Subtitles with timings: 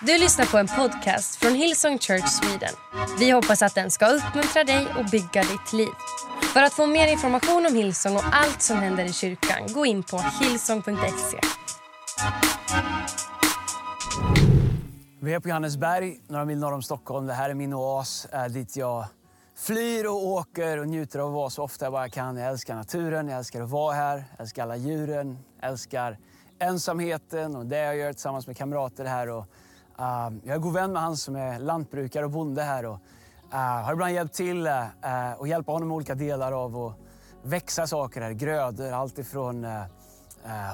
[0.00, 2.74] Du lyssnar på en podcast från Hillsong Church Sweden.
[3.18, 5.88] Vi hoppas att den ska uppmuntra dig och bygga ditt liv.
[6.52, 10.02] För att få mer information om Hillsong och allt som händer i kyrkan, gå in
[10.02, 11.38] på hillsong.se.
[15.20, 17.26] Vi är på Johannesberg, några mil norr om Stockholm.
[17.26, 19.04] Det här är min oas eh, dit jag
[19.56, 22.36] flyr och åker och njuter av att vara så ofta jag bara kan.
[22.36, 26.18] Jag älskar naturen, jag älskar att vara här, jag älskar alla djuren, jag älskar
[26.58, 29.28] ensamheten och det jag gör tillsammans med kamrater här.
[29.28, 29.46] Och,
[29.98, 32.98] Ehm, jag är god vän med han som är lantbrukare och bonde här och
[33.52, 36.94] uh, har ibland hjälpt till uh, och hjälpa honom med olika delar av att
[37.42, 39.82] växa saker här, grödor, allt ifrån uh,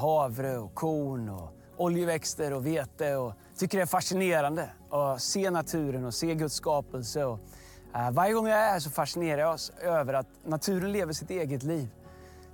[0.00, 3.16] havre och korn och oljeväxter och vete.
[3.16, 7.24] Och tycker det är fascinerande att se naturen och se Guds skapelse.
[7.24, 7.38] Och,
[7.96, 11.30] uh, varje gång jag är här så fascinerar jag oss över att naturen lever sitt
[11.30, 11.88] eget liv.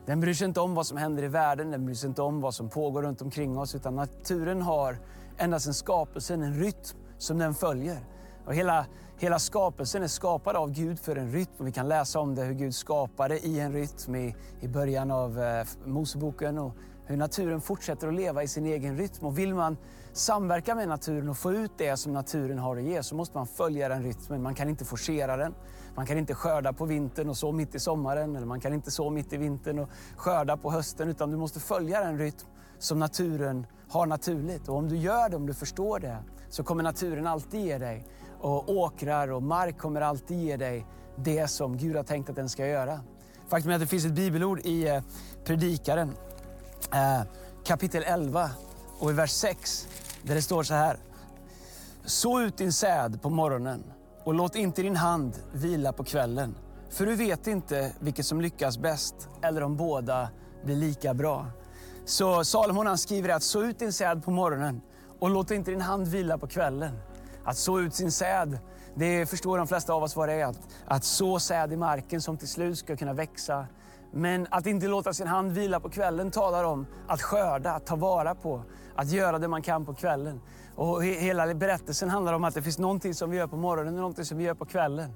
[0.06, 2.40] Den bryr sig inte om vad som händer i världen, den bryr sig inte om
[2.40, 3.74] vad som pågår runt omkring oss.
[3.74, 4.98] Utan naturen har
[5.38, 7.98] ända sedan skapelsen en rytm som den följer.
[8.46, 8.86] Och hela,
[9.18, 11.64] hela skapelsen är skapad av Gud för en rytm.
[11.64, 15.40] Vi kan läsa om det, hur Gud skapade i en rytm i, i början av
[15.40, 16.58] eh, Moseboken.
[16.58, 16.72] Och
[17.08, 19.26] hur naturen fortsätter att leva i sin egen rytm.
[19.26, 19.76] Och vill man
[20.12, 23.46] samverka med naturen och få ut det som naturen har att ge så måste man
[23.46, 24.42] följa den rytmen.
[24.42, 25.54] Man kan inte forcera den.
[25.94, 28.36] Man kan inte skörda på vintern och så mitt i sommaren.
[28.36, 31.08] Eller man kan inte så mitt i vintern och skörda på hösten.
[31.08, 32.46] Utan du måste följa den rytm
[32.78, 34.68] som naturen har naturligt.
[34.68, 38.06] Och om du gör det, om du förstår det, så kommer naturen alltid ge dig.
[38.40, 42.48] Och åkrar och mark kommer alltid ge dig det som Gud har tänkt att den
[42.48, 43.00] ska göra.
[43.48, 45.02] Faktum är att det finns ett bibelord i eh,
[45.44, 46.12] Predikaren
[46.94, 47.22] eh,
[47.64, 48.50] kapitel 11
[48.98, 49.88] och i vers 6
[50.22, 50.96] där det står så här.
[52.04, 53.84] Så ut din säd på morgonen
[54.24, 56.54] och låt inte din hand vila på kvällen.
[56.90, 60.28] För du vet inte vilket som lyckas bäst eller om båda
[60.64, 61.46] blir lika bra.
[62.08, 64.80] Så Salomon han skriver att så ut din säd på morgonen
[65.18, 66.98] och låt inte din hand vila på kvällen.
[67.44, 68.58] Att så ut sin säd,
[68.94, 70.46] det förstår de flesta av oss vad det är.
[70.46, 73.66] Att, att så säd i marken som till slut ska kunna växa.
[74.12, 77.96] Men att inte låta sin hand vila på kvällen talar om att skörda, att ta
[77.96, 78.62] vara på,
[78.94, 80.40] att göra det man kan på kvällen.
[80.76, 84.00] Och hela berättelsen handlar om att det finns någonting som vi gör på morgonen och
[84.00, 85.12] någonting som vi gör på kvällen.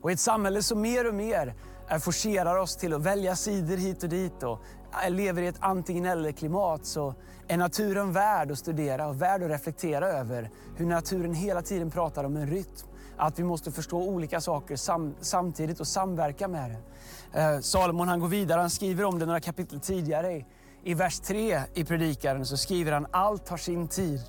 [0.00, 1.54] Och i ett samhälle som mer och mer
[2.00, 4.60] forcerar oss till att välja sidor hit och dit och
[5.04, 7.14] Eh, lever i ett antingen eller-klimat så
[7.48, 12.24] är naturen värd att studera och värd att reflektera över hur naturen hela tiden pratar
[12.24, 12.86] om en rytm.
[13.16, 17.40] Att vi måste förstå olika saker sam samtidigt och samverka med det.
[17.40, 20.32] Eh, Salomon han går vidare, han skriver om det några kapitel tidigare.
[20.32, 20.44] I,
[20.84, 24.20] I vers 3 i Predikaren så skriver han allt har sin tid.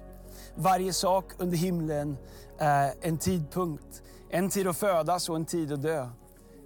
[0.56, 2.18] Varje sak under himlen
[2.60, 4.04] eh, en tidpunkt.
[4.30, 6.10] En tid att födas och en tid att dö.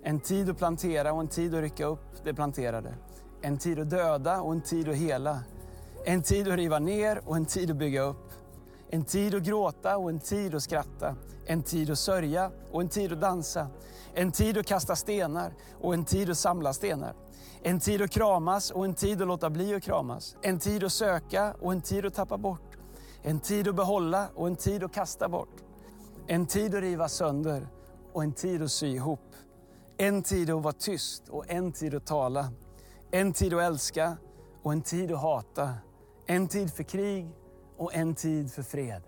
[0.04, 2.94] En tid att plantera och en tid att rycka upp det planterade.
[3.44, 5.40] En tid att döda och en tid att hela.
[6.06, 8.32] En tid att riva ner och en tid att bygga upp.
[8.90, 11.16] En tid att gråta och en tid att skratta.
[11.46, 13.68] En tid att sörja och en tid att dansa.
[14.14, 17.14] En tid att kasta stenar och en tid att samla stenar.
[17.64, 20.36] En tid att kramas och en tid att låta bli att kramas.
[20.42, 22.78] En tid att söka och en tid att tappa bort.
[23.22, 25.56] En tid att behålla och en tid att kasta bort.
[26.28, 27.68] En tid att riva sönder
[28.14, 29.36] och en tid att sy ihop.
[29.98, 32.50] En tid att vara tyst och en tid att tala.
[33.14, 34.18] En tid att älska
[34.64, 35.74] och en tid att hata.
[36.26, 37.30] En tid för krig
[37.78, 39.04] och en tid för fred.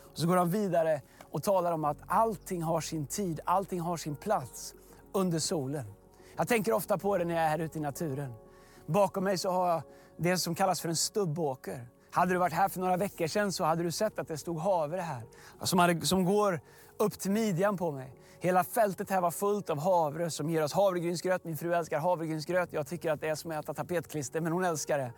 [0.00, 3.96] Och så går han vidare och talar om att allting har sin tid, allting har
[3.96, 4.74] sin plats
[5.12, 5.84] under solen.
[6.36, 8.34] Jag tänker ofta på det när jag är här ute i naturen.
[8.86, 9.82] Bakom mig så har jag
[10.16, 11.88] det som kallas för en stubbåker.
[12.10, 14.58] Hade du varit här för några veckor sedan så hade du sett att det stod
[14.58, 15.22] havre här.
[15.62, 16.60] Som, hade, som går
[16.96, 18.19] upp till midjan på mig.
[18.42, 21.44] Hela fältet här var fullt av havre som ger oss havregrynsgröt.
[21.44, 22.72] Min fru älskar havregrynsgröt.
[22.72, 25.12] Jag tycker att det är som att äta tapetklister, men hon älskar det.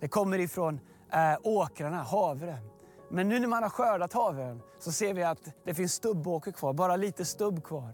[0.00, 0.80] Det kommer ifrån
[1.12, 2.58] eh, åkrarna, havre.
[3.10, 6.72] Men nu när man har skördat havren så ser vi att det finns stubbåker kvar,
[6.72, 7.92] bara lite stubb kvar.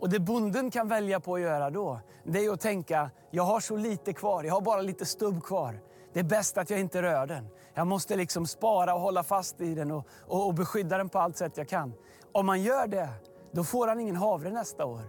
[0.00, 3.60] Och det bonden kan välja på att göra då, det är att tänka, jag har
[3.60, 5.80] så lite kvar, jag har bara lite stubb kvar.
[6.12, 7.48] Det är bäst att jag inte rör den.
[7.74, 11.18] Jag måste liksom spara och hålla fast i den och, och, och beskydda den på
[11.18, 11.92] allt sätt jag kan.
[12.32, 13.08] Om man gör det,
[13.54, 15.00] då får han ingen havre nästa år.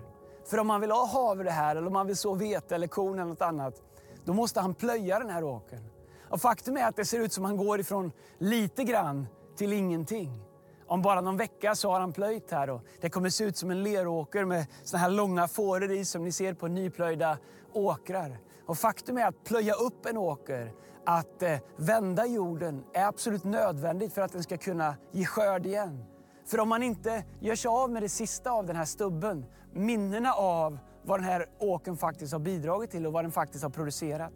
[0.45, 3.19] För om han vill ha havre här, eller om han vill så vete eller korn
[3.19, 3.81] eller något annat,
[4.25, 5.83] då måste han plöja den här åkern.
[6.29, 9.27] Och faktum är att det ser ut som han går ifrån lite grann
[9.57, 10.41] till ingenting.
[10.87, 13.71] Om bara någon vecka så har han plöjt här och det kommer se ut som
[13.71, 17.37] en leråker med såna här långa fåror i som ni ser på nyplöjda
[17.73, 18.37] åkrar.
[18.65, 20.73] Och faktum är att plöja upp en åker,
[21.05, 26.14] att eh, vända jorden är absolut nödvändigt för att den ska kunna ge skörd igen.
[26.45, 30.33] För om man inte gör sig av med det sista av den här stubben, minnena
[30.33, 34.33] av vad den här åken faktiskt har bidragit till och vad den faktiskt har producerat.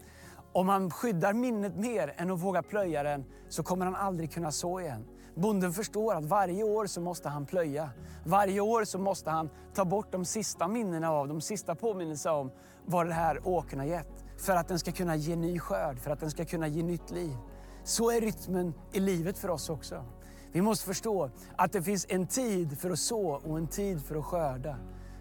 [0.54, 4.52] Om man skyddar minnet mer än att våga plöja den så kommer han aldrig kunna
[4.52, 5.06] så igen.
[5.36, 7.90] Bonden förstår att varje år så måste han plöja.
[8.26, 12.52] Varje år så måste han ta bort de sista minnena av, de sista påminnelserna om
[12.86, 14.26] vad den här åkern har gett.
[14.38, 17.12] För att den ska kunna ge ny skörd, för att den ska kunna ge nytt
[17.12, 17.36] liv.
[17.84, 20.04] Så är rytmen i livet för oss också.
[20.52, 24.16] Vi måste förstå att det finns en tid för att så och en tid för
[24.16, 24.76] att skörda.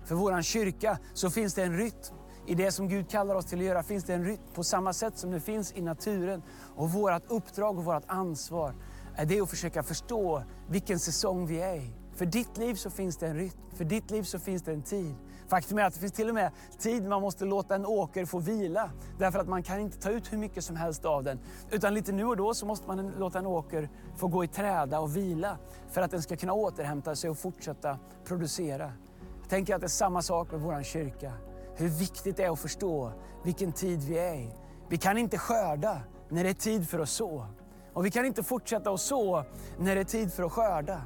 [0.05, 2.15] För vår kyrka så finns det en rytm.
[2.47, 4.93] I det som Gud kallar oss till att göra finns det en rytm på samma
[4.93, 6.43] sätt som det finns i naturen.
[6.77, 8.75] Och vårt uppdrag och vårt ansvar
[9.17, 11.93] är det att försöka förstå vilken säsong vi är i.
[12.15, 14.83] För ditt liv så finns det en rytm, för ditt liv så finns det en
[14.83, 15.15] tid.
[15.49, 18.39] Faktum är att det finns till och med tid man måste låta en åker få
[18.39, 18.91] vila.
[19.19, 21.41] Därför att man kan inte ta ut hur mycket som helst av den.
[21.71, 25.01] Utan lite nu och då så måste man låta en åker få gå i träda
[25.01, 25.59] och vila.
[25.91, 28.93] För att den ska kunna återhämta sig och fortsätta producera.
[29.41, 31.33] Jag tänker att det är samma sak med vår kyrka.
[31.77, 33.13] Hur viktigt det är att förstå
[33.45, 34.51] vilken tid vi är i.
[34.89, 37.47] Vi kan inte skörda när det är tid för att så.
[37.93, 39.45] Och vi kan inte fortsätta att så
[39.79, 41.03] när det är tid för att skörda.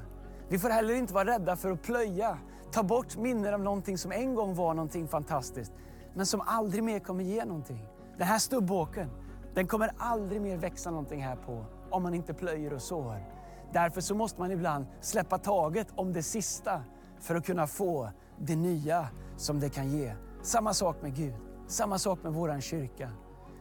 [0.49, 2.39] Vi får heller inte vara rädda för att plöja,
[2.73, 5.73] ta bort minnen av någonting som en gång var någonting fantastiskt,
[6.15, 7.89] men som aldrig mer kommer ge någonting.
[8.19, 9.11] Den här stubbåken,
[9.55, 13.25] den kommer aldrig mer växa någonting här på om man inte plöjer och sår.
[13.73, 16.83] Därför så måste man ibland släppa taget om det sista
[17.21, 20.15] för att kunna få det nya som det kan ge.
[20.43, 21.35] Samma sak med Gud,
[21.67, 23.11] samma sak med vår kyrka.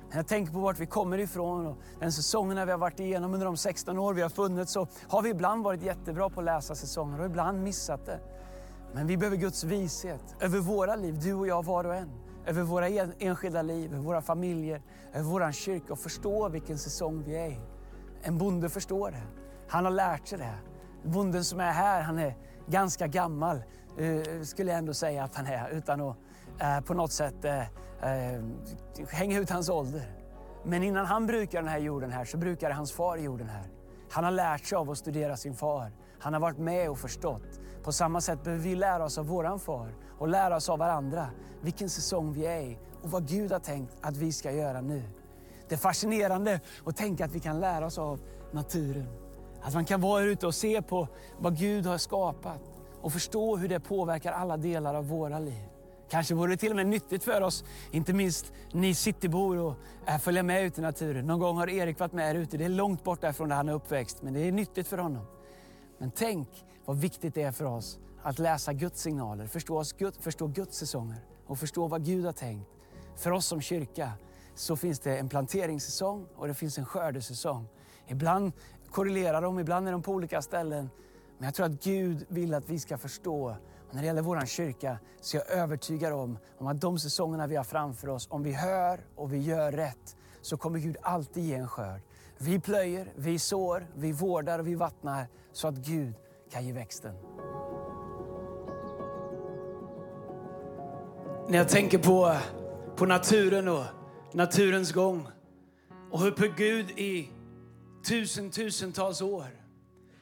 [0.09, 3.33] När jag tänker på vart vi kommer ifrån och den säsongerna vi har varit igenom
[3.33, 6.45] under de 16 år vi har funnits så har vi ibland varit jättebra på att
[6.45, 8.19] läsa säsonger och ibland missat det.
[8.93, 12.09] Men vi behöver Guds vishet över våra liv, du och jag var och en.
[12.45, 12.87] Över våra
[13.19, 14.81] enskilda liv, över våra familjer,
[15.13, 17.59] över vår kyrka och förstå vilken säsong vi är i.
[18.21, 19.23] En bonde förstår det.
[19.67, 20.55] Han har lärt sig det.
[21.03, 22.35] Bonden som är här, han är
[22.67, 23.63] ganska gammal,
[23.97, 26.17] eh, skulle jag ändå säga att han är, utan att
[26.59, 27.63] eh, på något sätt eh,
[29.07, 30.17] hänga ut hans ålder.
[30.63, 33.67] Men innan han brukar den här jorden här så brukade hans far jorden här.
[34.11, 35.91] Han har lärt sig av att studera sin far.
[36.19, 37.60] Han har varit med och förstått.
[37.83, 41.27] På samma sätt behöver vi lära oss av våran far och lära oss av varandra
[41.61, 45.03] vilken säsong vi är i och vad Gud har tänkt att vi ska göra nu.
[45.69, 48.19] Det är fascinerande att tänka att vi kan lära oss av
[48.51, 49.07] naturen.
[49.61, 51.07] Att man kan vara ute och se på
[51.39, 52.61] vad Gud har skapat
[53.01, 55.67] och förstå hur det påverkar alla delar av våra liv.
[56.09, 59.75] Kanske vore det till och med nyttigt för oss, inte minst ni citybor,
[60.05, 61.27] att eh, följa med ut i naturen.
[61.27, 62.57] Någon gång har Erik varit med här ute.
[62.57, 65.25] Det är långt bort därifrån där han är uppväxt, men det är nyttigt för honom.
[65.97, 66.47] Men tänk
[66.85, 71.25] vad viktigt det är för oss att läsa Guds signaler, förstå, oss, förstå Guds säsonger
[71.47, 72.69] och förstå vad Gud har tänkt.
[73.15, 74.11] För oss som kyrka
[74.55, 77.67] så finns det en planteringssäsong och det finns en skördesäsong.
[78.07, 78.51] Ibland
[78.89, 80.89] korrelerar de, ibland är de på olika ställen.
[81.37, 83.55] Men jag tror att Gud vill att vi ska förstå
[83.91, 87.47] och när det gäller vår kyrka så är jag övertygad om, om att de säsongerna
[87.47, 91.43] vi har framför oss, om vi hör och vi gör rätt, så kommer Gud alltid
[91.43, 92.01] ge en skörd.
[92.37, 96.13] Vi plöjer, vi sår, vi vårdar och vi vattnar så att Gud
[96.51, 97.13] kan ge växten.
[101.49, 102.37] När jag tänker på,
[102.95, 103.83] på naturen och
[104.33, 105.27] naturens gång
[106.11, 107.29] och hur Gud i
[108.07, 109.47] tusentusentals år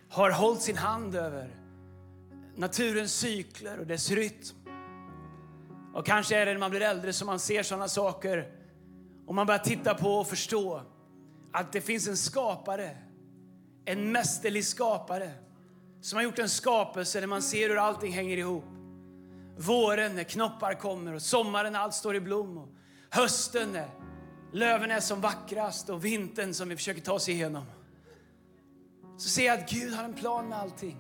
[0.10, 1.56] har hållit sin hand över
[2.56, 4.56] naturens cykler och dess rytm.
[5.94, 8.52] Och kanske är det när man blir äldre som man ser sådana saker
[9.28, 10.82] och man börjar titta på och förstå
[11.54, 12.98] att det finns en skapare,
[13.86, 15.32] en mästerlig skapare
[16.02, 18.66] som har gjort en skapelse där man ser hur allting hänger ihop.
[19.58, 22.70] Våren när knoppar kommer och sommaren när allt står i blom och
[23.10, 23.90] hösten när
[24.54, 27.66] löven är som vackrast och vintern som vi försöker ta oss igenom.
[29.18, 30.98] Så ser jag att Gud har en plan med allting.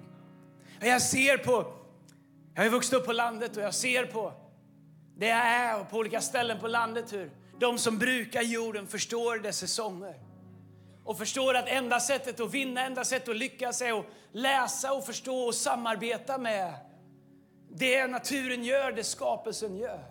[0.79, 1.73] Jag ser på,
[2.55, 4.33] jag har vuxit upp på landet och jag ser på
[5.17, 9.39] det jag är och på olika ställen på landet hur de som brukar jorden förstår
[9.39, 10.28] dess säsonger.
[11.09, 15.05] Och förstår att enda sättet att vinna, enda sättet att lyckas är att läsa och
[15.05, 16.73] förstå och samarbeta med
[17.69, 20.03] det naturen gör, det skapelsen gör.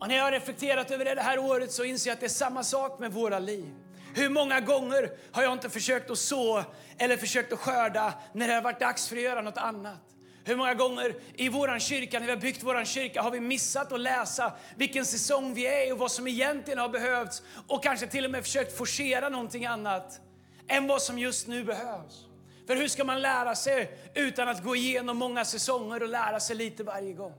[0.00, 2.26] Och när jag har reflekterat över det, det här året så inser jag att det
[2.26, 3.74] är samma sak med våra liv.
[4.14, 6.64] Hur många gånger har jag inte försökt att så
[6.98, 10.00] eller försökt att skörda när det har varit dags för att göra något annat?
[10.44, 13.92] Hur många gånger i vår kyrka, när vi har byggt vår kyrka, har vi missat
[13.92, 18.06] att läsa vilken säsong vi är i och vad som egentligen har behövts och kanske
[18.06, 20.20] till och med försökt forcera någonting annat
[20.68, 22.26] än vad som just nu behövs.
[22.66, 26.56] För hur ska man lära sig utan att gå igenom många säsonger och lära sig
[26.56, 27.34] lite varje gång?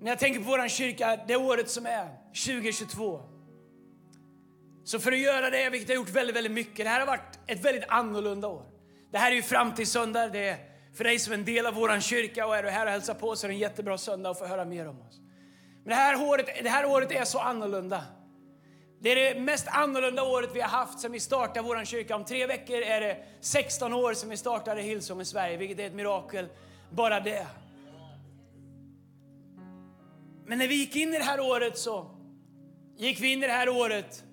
[0.00, 2.08] När jag tänker på vår kyrka, det året som är,
[2.46, 3.22] 2022,
[4.84, 7.38] så för att göra det, vilket jag gjort väldigt, väldigt mycket, det här har varit
[7.46, 8.75] ett väldigt annorlunda år.
[9.16, 10.56] Det här är ju framtidssöndag, det är
[10.94, 13.14] för dig som är en del av vår kyrka och är du här och hälsar
[13.14, 15.20] på så är det en jättebra söndag att få höra mer om oss.
[15.82, 18.04] Men det här, året, det här året är så annorlunda.
[19.00, 22.16] Det är det mest annorlunda året vi har haft sedan vi startade vår kyrka.
[22.16, 25.86] Om tre veckor är det 16 år sedan vi startade Hillsong i Sverige, vilket är
[25.86, 26.48] ett mirakel
[26.90, 27.46] bara det.
[30.46, 32.10] Men när vi gick in i det här året så
[32.96, 34.25] gick vi in i det här året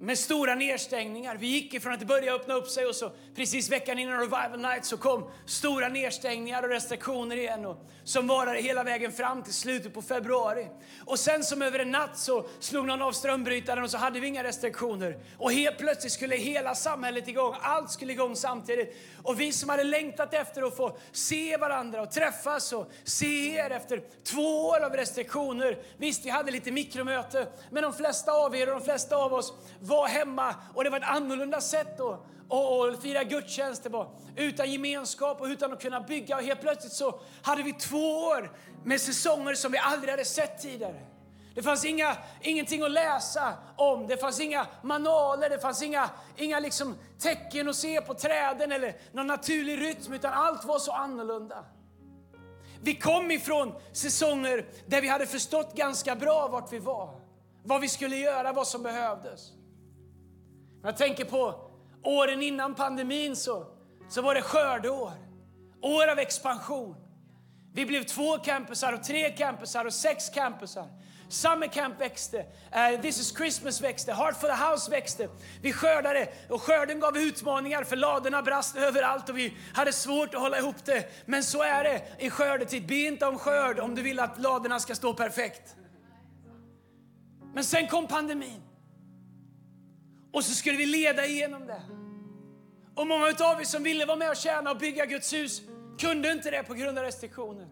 [0.00, 1.36] med stora nedstängningar.
[1.36, 4.60] Vi gick ifrån att det började öppna upp sig och så precis veckan innan Revival
[4.60, 9.54] Night så kom stora nedstängningar och restriktioner igen och som varade hela vägen fram till
[9.54, 10.66] slutet på februari.
[11.04, 14.26] Och sen som över en natt så slog någon av strömbrytaren och så hade vi
[14.26, 15.18] inga restriktioner.
[15.38, 18.96] Och helt plötsligt skulle hela samhället igång, allt skulle igång samtidigt.
[19.26, 23.70] Och vi som hade längtat efter att få se varandra och träffas och se er
[23.70, 25.78] efter två år av restriktioner.
[25.96, 29.52] Visst, vi hade lite mikromöte, men de flesta av er och de flesta av oss
[29.80, 34.10] var hemma och det var ett annorlunda sätt att och, och fira gudstjänster på.
[34.36, 36.36] Utan gemenskap och utan att kunna bygga.
[36.36, 38.52] Och helt plötsligt så hade vi två år
[38.84, 41.00] med säsonger som vi aldrig hade sett tidigare.
[41.56, 46.60] Det fanns inga, ingenting att läsa om, det fanns inga manualer, det fanns inga, inga
[46.60, 51.64] liksom tecken att se på träden eller någon naturlig rytm, utan allt var så annorlunda.
[52.82, 57.20] Vi kom ifrån säsonger där vi hade förstått ganska bra vart vi var,
[57.64, 59.40] vad vi skulle göra, vad som behövdes.
[60.82, 61.70] Jag tänker på
[62.02, 63.66] åren innan pandemin så,
[64.08, 65.12] så var det skördeår.
[65.82, 66.96] År av expansion.
[67.72, 71.05] Vi blev två campusar och tre campusar och sex campusar.
[71.28, 75.28] Summer Camp växte, uh, This is Christmas växte, Heart for the House växte.
[75.62, 80.40] Vi skördade och skörden gav utmaningar för ladorna brast överallt och vi hade svårt att
[80.40, 81.26] hålla ihop det.
[81.26, 82.86] Men så är det i skördetid.
[82.86, 85.76] Be inte om skörd om du vill att ladorna ska stå perfekt.
[87.54, 88.62] Men sen kom pandemin.
[90.32, 91.82] Och så skulle vi leda igenom det.
[92.94, 95.62] Och många av er som ville vara med och tjäna och bygga Guds hus
[95.98, 97.68] kunde inte det på grund av restriktioner.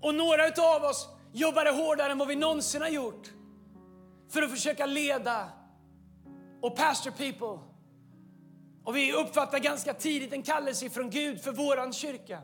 [0.00, 0.44] Och några
[0.76, 3.30] av oss jobbade hårdare än vad vi någonsin har gjort
[4.28, 5.48] för att försöka leda
[6.62, 7.58] och pastor people.
[8.84, 12.38] Och vi uppfattar ganska tidigt en kallelse från Gud för våran kyrka.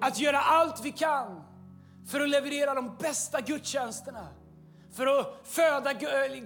[0.00, 1.42] Att göra allt vi kan
[2.06, 4.28] för att leverera de bästa gudstjänsterna
[4.92, 5.92] för att föda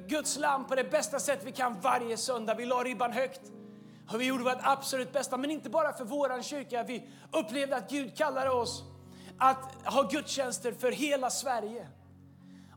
[0.09, 2.55] Guds lamm på det bästa sätt vi kan varje söndag.
[2.55, 3.40] Vi la ribban högt.
[4.12, 6.83] Och vi gjorde vårt absolut bästa, men inte bara för vår kyrka.
[6.83, 8.85] Vi upplevde att Gud kallade oss
[9.38, 11.88] att ha gudstjänster för hela Sverige.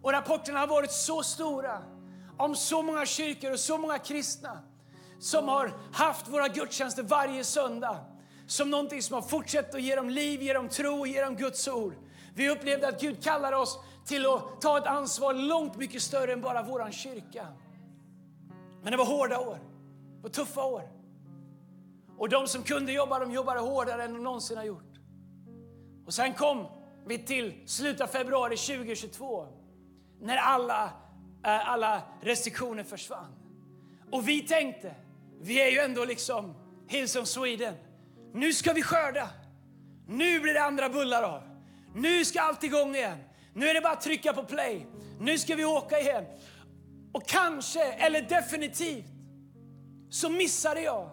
[0.02, 1.84] Och rapporterna har varit så stora
[2.38, 4.60] om så många kyrkor och så många kristna
[5.20, 7.98] som har haft våra gudstjänster varje söndag
[8.48, 11.36] som någonting som har fortsatt att ge dem liv, ge dem tro och ge dem
[11.36, 11.94] Guds ord.
[12.34, 16.42] Vi upplevde att Gud kallar oss till att ta ett ansvar långt mycket större än
[16.42, 17.48] bara vår kyrka.
[18.82, 19.60] Men det var hårda år,
[20.16, 20.90] det var tuffa år.
[22.18, 24.89] Och de som kunde jobba, de jobbade hårdare än de någonsin har gjort.
[26.10, 26.68] Och sen kom
[27.06, 29.48] vi till slutet av februari 2022
[30.22, 30.84] när alla,
[31.46, 33.36] eh, alla restriktioner försvann.
[34.12, 34.96] Och vi tänkte,
[35.42, 36.54] vi är ju ändå liksom
[36.88, 37.76] Hillsong Sweden.
[38.34, 39.30] Nu ska vi skörda.
[40.08, 41.42] Nu blir det andra bullar av.
[41.96, 43.18] Nu ska allt igång igen.
[43.54, 44.88] Nu är det bara att trycka på play.
[45.20, 46.26] Nu ska vi åka igen.
[47.14, 49.06] Och kanske, eller definitivt,
[50.10, 51.10] så missade jag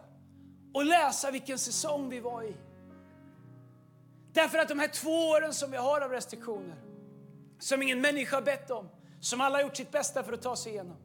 [0.75, 2.55] att läsa vilken säsong vi var i.
[4.37, 6.77] Därför att de här två åren som vi har av restriktioner,
[7.59, 8.89] som ingen människa har bett om,
[9.21, 10.97] som alla har gjort sitt bästa för att ta sig igenom,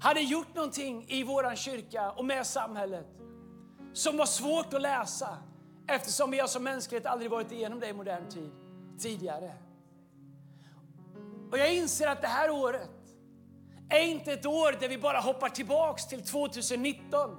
[0.00, 3.06] hade gjort någonting i vår kyrka och med samhället
[3.92, 5.38] som var svårt att läsa
[5.88, 8.50] eftersom vi har som mänsklighet aldrig varit igenom det i modern tid
[8.98, 9.52] tidigare.
[11.52, 12.90] Och jag inser att det här året
[13.90, 17.30] är inte ett år där vi bara hoppar tillbaks till 2019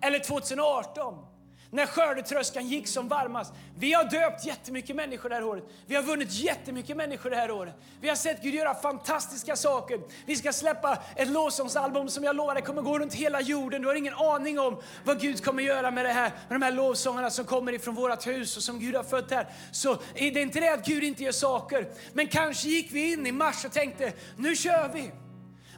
[0.00, 1.33] eller 2018
[1.74, 3.52] när skördetröskan gick som varmast.
[3.78, 5.64] Vi har döpt jättemycket människor det här året.
[5.86, 7.74] Vi har vunnit jättemycket människor det här året.
[8.00, 10.00] Vi har sett Gud göra fantastiska saker.
[10.26, 13.82] Vi ska släppa ett lovsångsalbum som jag lovar det kommer gå runt hela jorden.
[13.82, 16.72] Du har ingen aning om vad Gud kommer göra med det här, med de här
[16.72, 19.48] lovsångarna som kommer ifrån vårt hus och som Gud har fött här.
[19.72, 21.88] Så det är inte det att Gud inte gör saker.
[22.12, 25.10] Men kanske gick vi in i mars och tänkte, nu kör vi.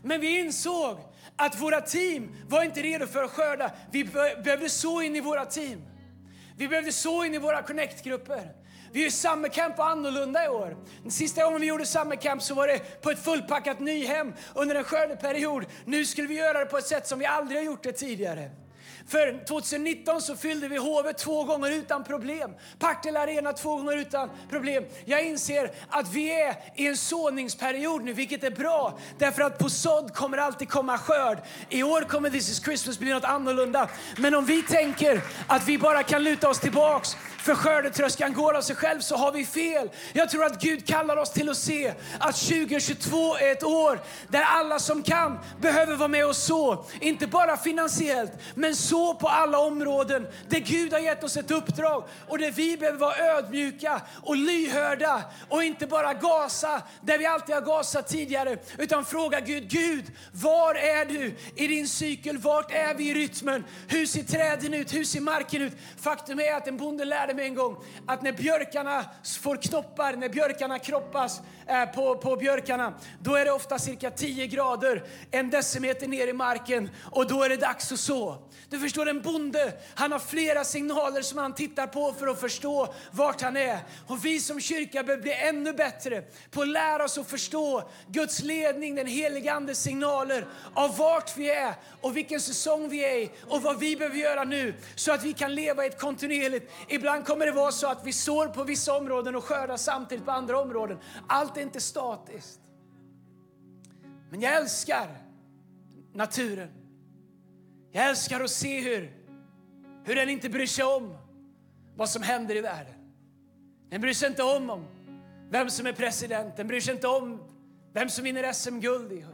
[0.03, 0.99] Men vi insåg
[1.37, 3.71] att våra team var inte redo för att skörda.
[3.91, 4.05] Vi
[4.45, 5.83] behövde så in i våra team.
[6.57, 8.53] Vi behövde så in i våra connect-grupper.
[8.93, 10.77] Vi gör summercamp annorlunda i år.
[11.03, 14.85] Den sista gången vi gjorde summercamp så var det på ett fullpackat Nyhem under en
[14.85, 15.65] skördeperiod.
[15.85, 18.51] Nu skulle vi göra det på ett sätt som vi aldrig har gjort det tidigare.
[19.09, 22.51] För 2019 så fyllde vi Hovet två gånger utan problem.
[22.79, 24.85] Partille Arena två gånger utan problem.
[25.05, 28.99] Jag inser att vi är i en såningsperiod nu, vilket är bra.
[29.19, 31.39] Därför att på sådd kommer alltid komma skörd.
[31.69, 33.89] I år kommer This is Christmas bli något annorlunda.
[34.19, 38.63] Men om vi tänker att vi bara kan luta oss tillbaks för skördetröskan går av
[38.63, 39.91] sig själv så har vi fel.
[40.13, 44.43] Jag tror att Gud kallar oss till att se att 2022 är ett år där
[44.43, 46.85] alla som kan behöver vara med och så.
[47.01, 51.51] Inte bara finansiellt, men så så på alla områden där Gud har gett oss ett
[51.51, 57.27] uppdrag och där vi behöver vara ödmjuka och lyhörda och inte bara gasa där vi
[57.27, 62.39] alltid har gasat tidigare utan fråga Gud, Gud, var är du i din cykel?
[62.39, 63.65] Vart är vi i rytmen?
[63.89, 64.95] Hur ser träden ut?
[64.95, 65.73] Hur ser marken ut?
[65.97, 67.77] Faktum är att en bonde lärde mig en gång
[68.07, 69.05] att när björkarna
[69.41, 74.47] får knoppar, när björkarna kroppas eh, på, på björkarna, då är det ofta cirka 10
[74.47, 78.43] grader, en decimeter ner i marken och då är det dags att så.
[78.71, 82.95] Du förstår, en bonde, han har flera signaler som han tittar på för att förstå
[83.11, 83.79] vart han är.
[84.07, 88.43] Och vi som kyrka behöver bli ännu bättre på att lära oss att förstå Guds
[88.43, 93.31] ledning, den helige Andes signaler av vart vi är och vilken säsong vi är i
[93.49, 96.73] och vad vi behöver göra nu så att vi kan leva i ett kontinuerligt.
[96.89, 100.31] Ibland kommer det vara så att vi sår på vissa områden och skördar samtidigt på
[100.31, 100.99] andra områden.
[101.29, 102.61] Allt är inte statiskt.
[104.31, 105.09] Men jag älskar
[106.15, 106.86] naturen.
[107.93, 109.13] Jag älskar att se hur,
[110.05, 111.17] hur den inte bryr sig om
[111.97, 112.95] vad som händer i världen.
[113.91, 114.85] Den bryr sig inte om, om
[115.51, 117.41] vem som är president, den bryr sig inte om
[117.93, 119.27] vem som vinner SM-guld i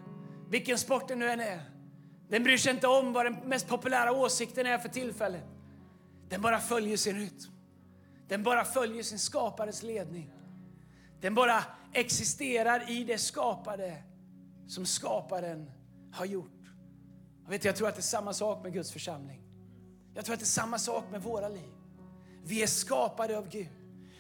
[0.49, 1.61] vilken sport det nu än är.
[2.29, 5.45] Den bryr sig inte om vad den mest populära åsikten är för tillfället.
[6.29, 7.53] Den bara följer sin rytm.
[8.29, 10.33] Den bara följer sin skapares ledning.
[11.21, 14.03] Den bara existerar i det skapade
[14.67, 15.71] som skaparen
[16.13, 16.62] har gjort.
[17.45, 19.43] Jag, vet, jag tror att det är samma sak med Guds församling.
[20.15, 21.71] Jag tror att det är samma sak med våra liv.
[22.45, 23.69] Vi är skapade av Gud.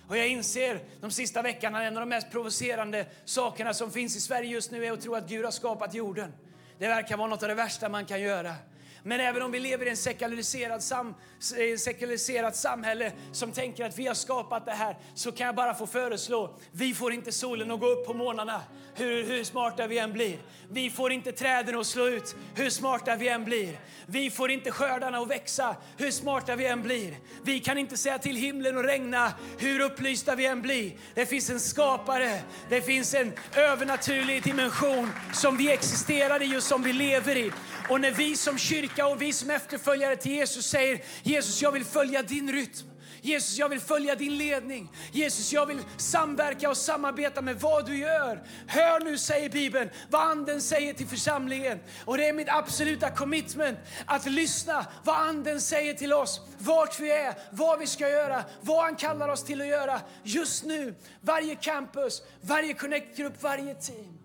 [0.09, 4.17] Och jag inser de sista veckorna att en av de mest provocerande sakerna som finns
[4.17, 6.33] i Sverige just nu är att tro att Gud har skapat jorden.
[6.79, 8.55] Det verkar vara något av det värsta man kan göra.
[9.03, 13.99] Men även om vi lever i en sekulariserad sam, eh, sekulariserat samhälle som tänker att
[13.99, 17.71] vi har skapat det här så kan jag bara få föreslå, vi får inte solen
[17.71, 18.63] att gå upp på morgnarna
[18.95, 20.39] hur, hur smarta vi än blir.
[20.71, 23.79] Vi får inte träden att slå ut hur smarta vi än blir.
[24.07, 27.15] Vi får inte skördarna att växa hur smarta vi än blir.
[27.43, 30.93] Vi kan inte säga till himlen att regna hur upplysta vi än blir.
[31.15, 36.83] Det finns en skapare, det finns en övernaturlig dimension som vi existerar i och som
[36.83, 37.53] vi lever i.
[37.93, 41.85] Och när vi som kyrka och vi som efterföljare till Jesus säger Jesus, jag vill
[41.85, 42.89] följa din rytm.
[43.21, 44.93] Jesus, jag vill följa din ledning.
[45.13, 48.43] Jesus, jag vill samverka och samarbeta med vad du gör.
[48.67, 51.79] Hör nu, säger Bibeln, vad Anden säger till församlingen.
[52.05, 56.41] Och det är mitt absoluta commitment att lyssna vad Anden säger till oss.
[56.59, 60.65] Vart vi är, vad vi ska göra, vad han kallar oss till att göra just
[60.65, 60.95] nu.
[61.21, 64.19] Varje campus, varje connect-grupp, varje team.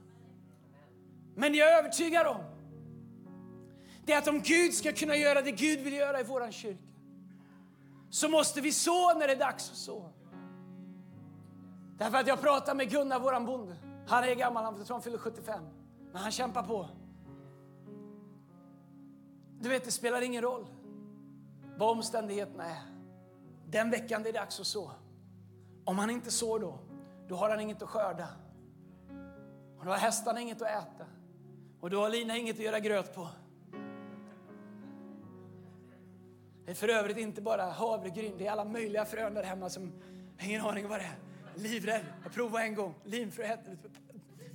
[1.36, 2.57] Men jag är övertygad om
[4.08, 6.82] det är att om Gud ska kunna göra det Gud vill göra i vår kyrka
[8.10, 10.10] så måste vi så när det är dags att så.
[11.98, 13.76] Därför att jag pratar med Gunnar, vår bonde.
[14.08, 15.63] Han är gammal, han tror han fyller 75.
[16.12, 16.89] Men han kämpar på.
[19.60, 20.67] Du vet, det spelar ingen roll
[21.78, 22.82] vad omständigheterna är.
[23.65, 24.91] Den veckan det är dags att så.
[25.86, 26.80] Om han inte sår då,
[27.28, 28.28] då har han inget att skörda.
[29.80, 31.06] Och då har hästarna inget att äta.
[31.80, 33.28] Och då har Lina inget att göra gröt på.
[36.67, 39.91] Det är för övrigt inte bara havregryn, det är alla möjliga frön där hemma som
[40.38, 41.17] jag har ingen aning om vad det är.
[41.56, 42.06] Livrädd.
[42.23, 42.95] Jag provade en gång.
[43.03, 43.58] Linfrö.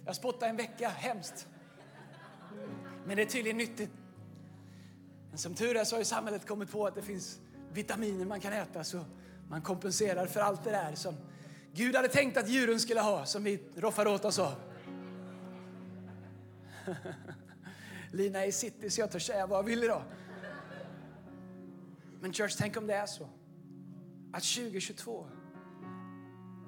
[0.06, 0.88] Jag spottade en vecka.
[0.88, 1.46] Hemskt.
[3.06, 3.90] Men det är tydligen nyttigt.
[5.30, 7.40] Men som tur är så har ju samhället kommit på att det finns
[7.72, 9.04] vitaminer man kan äta så
[9.48, 11.16] man kompenserar för allt det där som
[11.74, 14.54] Gud hade tänkt att djuren skulle ha, som vi roffar åt oss av.
[18.12, 20.02] Lina är i city så jag törs säga vad jag vill idag.
[22.22, 23.28] Men church, tänk om det är så
[24.32, 25.26] att 2022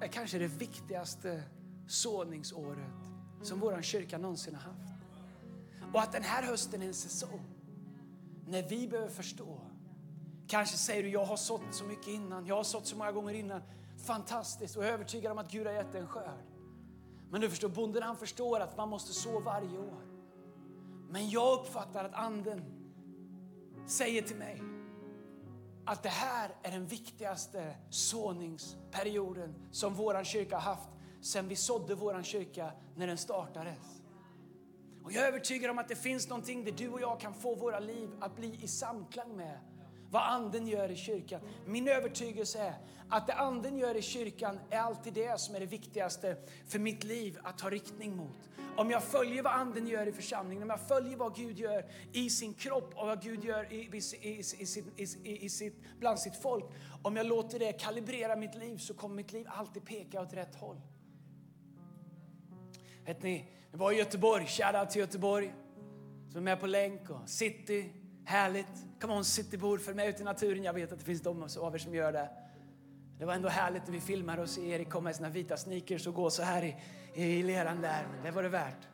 [0.01, 1.43] är kanske det viktigaste
[1.87, 4.93] såningsåret som vår kyrka någonsin har haft.
[5.93, 7.45] Och att den här hösten är en säsong
[8.47, 9.59] när vi behöver förstå.
[10.47, 13.33] Kanske säger du, jag har sått så mycket innan, jag har sått så många gånger
[13.33, 13.61] innan.
[14.05, 16.45] Fantastiskt och jag är övertygad om att Gud har gett dig en skörd.
[17.29, 20.05] Men du förstår, bonden han förstår att man måste så varje år.
[21.09, 22.61] Men jag uppfattar att anden
[23.87, 24.61] säger till mig,
[25.85, 30.89] att det här är den viktigaste såningsperioden som vår kyrka har haft
[31.21, 34.01] sedan vi sådde vår kyrka när den startades.
[35.03, 37.55] Och jag är övertygad om att det finns någonting där du och jag kan få
[37.55, 39.59] våra liv att bli i samklang med
[40.09, 41.41] vad anden gör i kyrkan.
[41.65, 42.75] Min övertygelse är
[43.09, 46.37] att det anden gör i kyrkan är alltid det som är det viktigaste
[46.67, 48.49] för mitt liv att ta riktning mot.
[48.77, 52.29] Om jag följer vad anden gör i församlingen, om jag följer vad Gud gör i
[52.29, 54.43] sin kropp och vad Gud gör i, i, i,
[55.23, 56.65] i, i sitt, bland sitt folk.
[57.03, 60.55] Om jag låter det kalibrera mitt liv så kommer mitt liv alltid peka åt rätt
[60.55, 60.81] håll.
[63.05, 65.53] Vet ni, det var i Göteborg, shoutout till Göteborg,
[66.29, 67.93] som är med på länk och city,
[68.25, 68.85] härligt.
[69.01, 70.63] Come on citybor, följ med ut i naturen.
[70.63, 72.29] Jag vet att det finns de av er som gör det.
[73.19, 76.07] Det var ändå härligt när vi filmade och se Erik komma i sina vita sneakers
[76.07, 76.75] och gå så här i,
[77.23, 78.07] i leran där.
[78.23, 78.87] Det var det värt.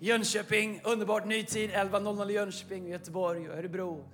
[0.00, 1.70] Jönköping, underbart ny tid.
[1.70, 4.04] 11.00 i Jönköping, Göteborg, Örebro,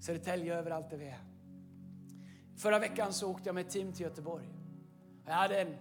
[0.00, 1.18] Södertälje, överallt där vi är.
[2.56, 4.48] Förra veckan så åkte jag med ett team till Göteborg.
[5.26, 5.76] Jag, hade en,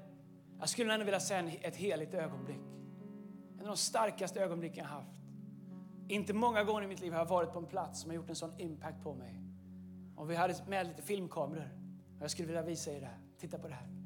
[0.60, 2.60] jag skulle ändå vilja säga ett heligt ögonblick.
[3.54, 5.19] En av de starkaste ögonblicken jag haft.
[6.10, 8.30] Inte många gånger i mitt liv har jag varit på en plats som har gjort
[8.30, 9.42] en sån impact på mig.
[10.16, 11.70] Och vi hade med lite filmkameror.
[12.22, 13.18] Jag skulle vilja visa er det här.
[13.40, 13.99] Titta på det här.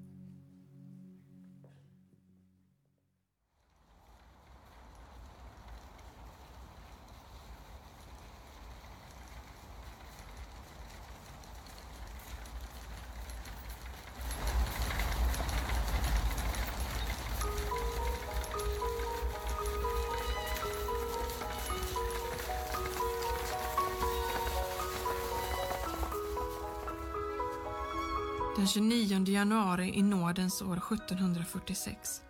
[28.63, 32.21] Den 29 januari i nådens år 1746.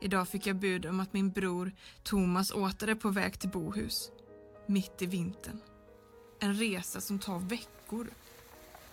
[0.00, 1.72] Idag fick jag bud om att min bror
[2.02, 4.10] Thomas åter är på väg till Bohus,
[4.66, 5.60] mitt i vintern.
[6.40, 8.10] En resa som tar veckor.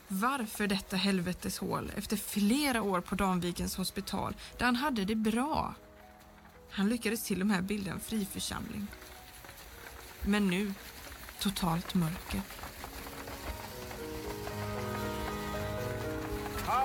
[0.08, 5.76] Varför detta helvetes hål efter flera år på Danvikens hospital där han hade det bra?
[6.70, 8.88] Han lyckades till och med bilda en friförsamling.
[10.22, 10.74] Men nu,
[11.40, 12.42] totalt mörker.
[16.76, 16.82] Vi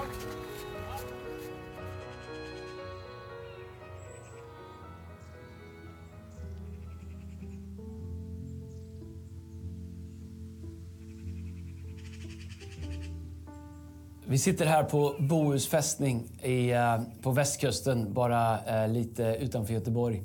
[14.39, 20.17] sitter här på Bohus fästning i, eh, på västkusten, bara eh, lite utanför Göteborg.
[20.17, 20.25] Den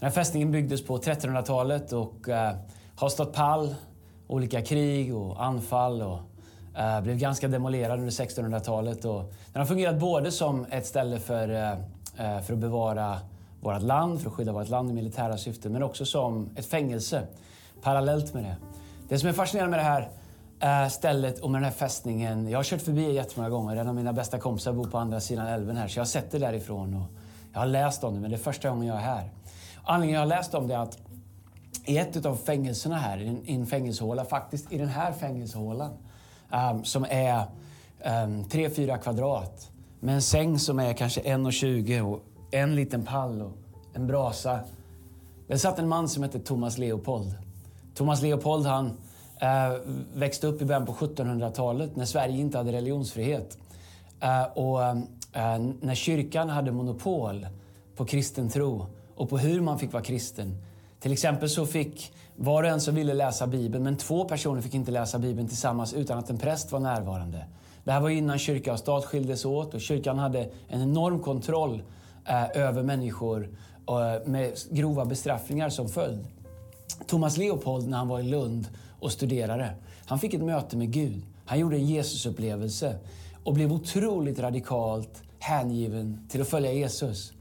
[0.00, 2.54] här fästningen byggdes på 1300-talet och eh,
[2.96, 3.74] har stått pall
[4.26, 6.20] olika krig och anfall och
[6.76, 9.02] Eh, blev ganska demolerad under 1600-talet.
[9.02, 13.18] Den har fungerat både som ett ställe för, eh, eh, för att bevara
[13.60, 17.26] vårt land, för att skydda vårt land i militära syften, men också som ett fängelse
[17.82, 18.56] parallellt med det.
[19.08, 20.08] Det som är fascinerande med det här
[20.88, 22.48] stället och med den här fästningen.
[22.48, 23.76] Jag har kört förbi jättemånga gånger.
[23.76, 26.30] En av mina bästa kompisar bor på andra sidan älven här, så jag har sett
[26.30, 26.94] det därifrån.
[26.94, 27.02] Och
[27.52, 29.30] jag har läst om det, men det är första gången jag är här.
[29.84, 30.98] Anledningen jag har läst om det är att
[31.84, 35.90] i ett av fängelserna här, i en fängelsehåla, faktiskt i den här fängelsehålan,
[36.52, 37.44] um, som är
[38.00, 43.42] ehm, um, 3-4 kvadrat, med en säng som är kanske 1,20 och en liten pall
[43.42, 43.52] och
[43.92, 44.60] en brasa.
[45.46, 47.34] Där satt en man som hette Thomas Leopold.
[47.94, 49.80] Thomas Leopold han uh,
[50.14, 53.58] växte upp i början på 1700-talet när Sverige inte hade religionsfrihet.
[54.22, 55.02] Uh, och uh,
[55.80, 57.46] när kyrkan hade monopol
[57.96, 58.86] på kristen tro
[59.16, 60.56] och på hur man fick vara kristen.
[61.00, 62.12] Till exempel så fick
[62.42, 65.94] var och en som ville läsa Bibeln, men två personer fick inte läsa Bibeln tillsammans
[65.94, 67.46] utan att en präst var närvarande.
[67.84, 71.82] Det här var innan kyrka och stat skildes åt och kyrkan hade en enorm kontroll
[72.24, 73.48] eh, över människor
[73.88, 76.26] eh, med grova bestraffningar som följd.
[77.06, 78.68] Thomas Leopold, när han var i Lund
[79.00, 79.74] och studerade.
[80.06, 81.22] Han fick ett möte med Gud.
[81.46, 82.98] Han gjorde en Jesusupplevelse
[83.44, 87.32] och blev otroligt radikalt hängiven till att följa Jesus.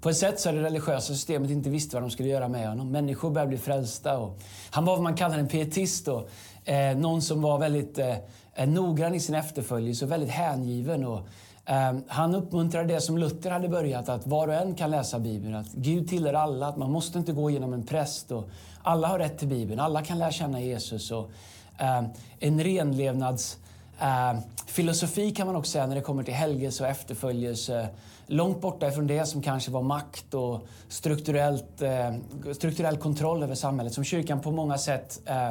[0.00, 2.90] På ett sätt så det religiösa systemet inte visste vad de skulle göra med honom.
[2.90, 4.18] Människor började bli frälsta.
[4.18, 4.38] Och
[4.70, 6.08] han var vad man kallar en pietist.
[6.08, 6.28] Och,
[6.64, 8.16] eh, någon som var väldigt eh,
[8.54, 11.04] eh, noggrann i sin efterföljelse och väldigt hängiven.
[11.04, 11.18] Och,
[11.66, 15.54] eh, han uppmuntrade det som Luther hade börjat, att var och en kan läsa Bibeln.
[15.54, 18.30] Att Gud tillhör alla, att man måste inte gå genom en präst.
[18.30, 18.48] Och
[18.82, 21.10] alla har rätt till Bibeln, alla kan lära känna Jesus.
[21.10, 21.30] Och,
[21.78, 22.02] eh,
[22.38, 23.58] en renlevnads
[24.00, 27.88] eh, filosofi kan man också säga när det kommer till helgelse och efterföljelse.
[28.30, 32.14] Långt borta ifrån det som kanske var makt och strukturellt, eh,
[32.52, 35.50] strukturell kontroll över samhället som kyrkan på många sätt eh,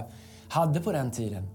[0.50, 1.48] hade på den tiden.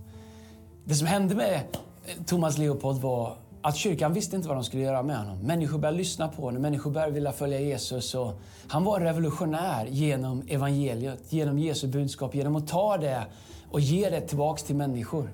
[0.85, 4.83] Det som hände med eh, Thomas Leopold var att kyrkan visste inte vad de skulle
[4.83, 5.39] göra med honom.
[5.39, 8.15] Människor började lyssna på honom, människor började vilja följa Jesus.
[8.15, 13.23] Och han var revolutionär genom evangeliet, genom Jesu budskap, genom att ta det
[13.71, 15.31] och ge det tillbaks till människor.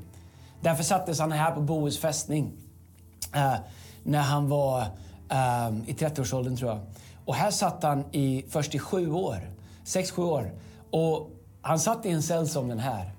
[0.61, 2.53] Därför sattes han här på Bohus fästning
[3.35, 3.55] eh,
[4.03, 4.85] när han var
[5.29, 6.81] Ehm, i 30-årsåldern tror jag.
[7.25, 9.51] Och här satt han i, först i sju år,
[9.85, 10.53] sex, sju år.
[10.91, 11.31] Och
[11.63, 13.13] han satt i en cell som den här.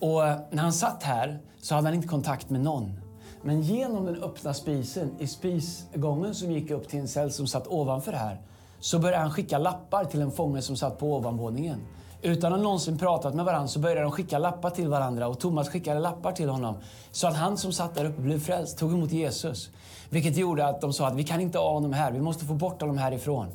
[0.00, 3.00] Och eh, när han satt här så hade han inte kontakt med någon.
[3.42, 7.66] Men genom den öppna spisen i spisgången som gick upp till en cell som satt
[7.66, 8.40] ovanför här
[8.80, 11.80] så började han skicka lappar till en fånge som satt på ovanvåningen.
[12.26, 15.68] Utan att någonsin pratat med varandra så började de skicka lappar till varandra och Thomas
[15.68, 16.76] skickade lappar till honom.
[17.10, 19.70] Så att han som satt där uppe blev frälst, tog emot Jesus.
[20.10, 22.54] Vilket gjorde att de sa att vi kan inte ha honom här, vi måste få
[22.54, 23.46] bort honom härifrån.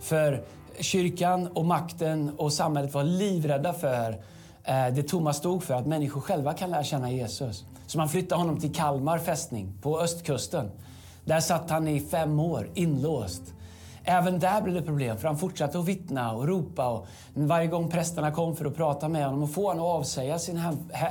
[0.00, 0.44] För
[0.80, 4.10] kyrkan och makten och samhället var livrädda för
[4.64, 7.64] eh, det Thomas stod för, att människor själva kan lära känna Jesus.
[7.86, 10.70] Så man flyttade honom till Kalmar fästning på östkusten.
[11.24, 13.42] Där satt han i fem år, inlåst.
[14.10, 16.88] Även där blev det problem, för han fortsatte att vittna och ropa.
[16.88, 20.38] Och varje gång prästerna kom för att prata med honom och få honom att avsäga
[20.38, 20.56] sin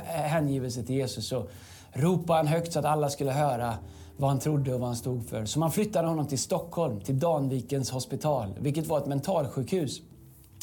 [0.06, 1.48] hängivelse till Jesus så
[1.92, 3.74] ropade han högt så att alla skulle höra
[4.16, 5.44] vad han trodde och vad han stod för.
[5.44, 10.00] Så man flyttade honom till Stockholm, till Danvikens hospital, vilket var ett mentalsjukhus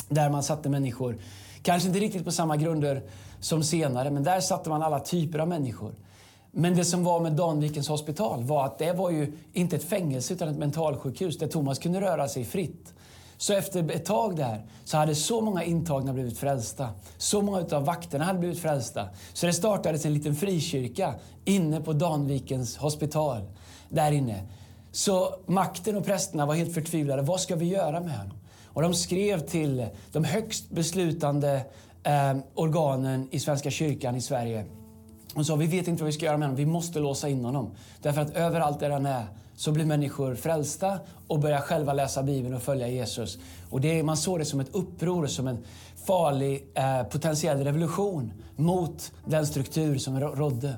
[0.10, 1.18] där man satte människor,
[1.62, 3.04] kanske inte riktigt på samma grunder
[3.40, 5.96] som senare, men där satte man alla typer av människor.
[6.58, 10.34] Men det som var med Danvikens hospital var att det var ju inte ett fängelse
[10.34, 12.94] utan ett mentalsjukhus där Thomas kunde röra sig fritt.
[13.38, 16.90] Så efter ett tag där så hade så många intagna blivit frälsta.
[17.18, 19.10] Så många av vakterna hade blivit frälsta.
[19.34, 21.14] Så det startades en liten frikyrka
[21.46, 23.42] inne på Danvikens hospital.
[23.90, 24.44] Där inne.
[24.92, 27.22] Så makten och prästerna var helt förtvivlade.
[27.22, 28.38] Vad ska vi göra med honom?
[28.66, 31.66] Och de skrev till de högst beslutande
[32.04, 34.66] eh, organen i Svenska kyrkan i Sverige
[35.36, 37.46] hon sa vi vet inte vad vi ska göra med honom, vi måste låsa in
[37.46, 37.72] honom.
[38.02, 42.56] Därför att överallt där han är så blir människor frälsta och börjar själva läsa Bibeln
[42.56, 43.38] och följa Jesus.
[43.70, 45.58] Och det, man såg det som ett uppror, som en
[46.08, 50.76] farlig eh, potentiell revolution mot den struktur som rådde.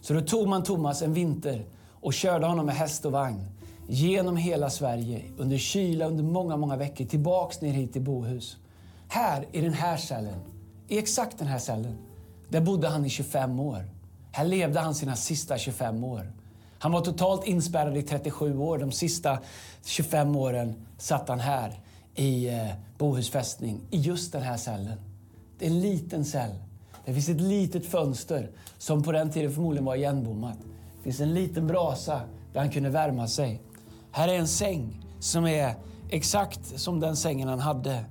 [0.00, 1.64] Så då tog man Thomas en vinter
[2.00, 3.46] och körde honom med häst och vagn
[3.88, 8.56] genom hela Sverige under kyla under många, många veckor tillbaks ner hit till Bohus.
[9.08, 10.40] Här i den här cellen,
[10.88, 11.98] i exakt den här cellen,
[12.52, 13.88] där bodde han i 25 år.
[14.32, 16.32] Här levde han sina sista 25 år.
[16.78, 18.78] Han var totalt inspärrad i 37 år.
[18.78, 19.38] De sista
[19.84, 21.80] 25 åren satt han här
[22.14, 24.98] i eh, Bohus fästning, i just den här cellen.
[25.58, 26.54] Det är en liten cell.
[27.04, 30.58] Det finns ett litet fönster som på den tiden förmodligen var igenbommat.
[30.96, 32.20] Det finns en liten brasa
[32.52, 33.60] där han kunde värma sig.
[34.10, 35.74] Här är en säng som är
[36.10, 38.04] exakt som den sängen han hade.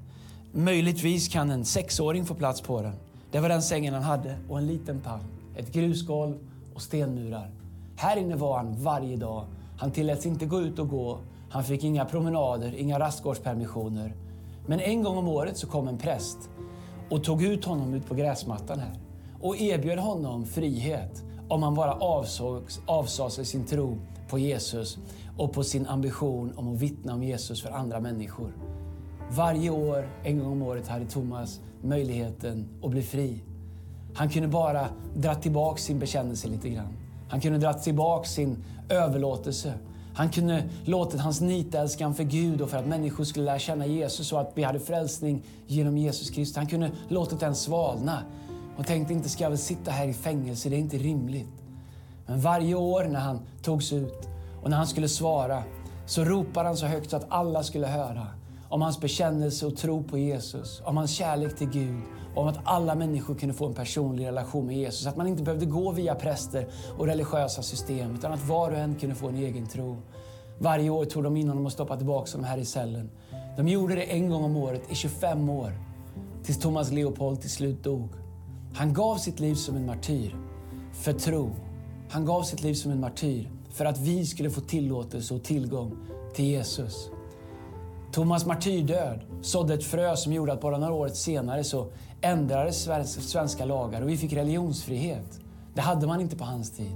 [0.51, 2.93] Möjligtvis kan en sexåring få plats på den.
[3.31, 5.19] Det var den sängen han hade och en liten pall,
[5.55, 6.35] ett grusgolv
[6.75, 7.51] och stenmurar.
[7.95, 9.45] Här inne var han varje dag.
[9.77, 11.19] Han tilläts inte gå ut och gå.
[11.49, 14.15] Han fick inga promenader, inga rastgårdspermissioner.
[14.65, 16.37] Men en gång om året så kom en präst
[17.09, 18.99] och tog ut honom ut på gräsmattan här
[19.41, 21.93] och erbjöd honom frihet om han bara
[22.85, 23.97] avsade sig sin tro
[24.29, 24.97] på Jesus
[25.37, 28.53] och på sin ambition om att vittna om Jesus för andra människor.
[29.35, 33.43] Varje år, en gång om året, hade Thomas möjligheten att bli fri.
[34.13, 36.97] Han kunde bara dra tillbaka sin bekännelse lite grann.
[37.29, 39.73] Han kunde dra tillbaka sin överlåtelse.
[40.13, 44.33] Han kunde låtit hans nitälskan för Gud och för att människor skulle lära känna Jesus
[44.33, 46.57] och att vi hade frälsning genom Jesus Kristus.
[46.57, 48.23] Han kunde låtit den svalna
[48.77, 51.63] och tänkte inte ska jag väl sitta här i fängelse, det är inte rimligt.
[52.25, 54.27] Men varje år när han togs ut
[54.63, 55.63] och när han skulle svara
[56.05, 58.27] så ropade han så högt så att alla skulle höra
[58.71, 62.01] om hans bekännelse och tro på Jesus, om hans kärlek till Gud,
[62.35, 65.07] om att alla människor kunde få en personlig relation med Jesus.
[65.07, 68.95] Att man inte behövde gå via präster och religiösa system, utan att var och en
[68.95, 69.97] kunde få en egen tro.
[70.59, 73.09] Varje år tog de in honom och stoppade tillbaka honom här i cellen.
[73.57, 75.73] De gjorde det en gång om året i 25 år,
[76.43, 78.09] tills Thomas Leopold till slut dog.
[78.73, 80.35] Han gav sitt liv som en martyr
[80.93, 81.49] för tro.
[82.09, 85.97] Han gav sitt liv som en martyr för att vi skulle få tillåtelse och tillgång
[86.33, 87.10] till Jesus.
[88.11, 91.87] Thomas martyrdöd sådde ett frö som gjorde att bara några år senare så
[92.21, 92.89] ändrades
[93.29, 95.39] svenska lagar och vi fick religionsfrihet.
[95.73, 96.95] Det hade man inte på hans tid.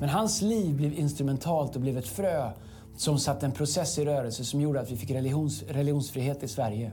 [0.00, 2.50] Men hans liv blev instrumentalt och blev ett frö
[2.96, 6.92] som satte en process i rörelse som gjorde att vi fick religions, religionsfrihet i Sverige.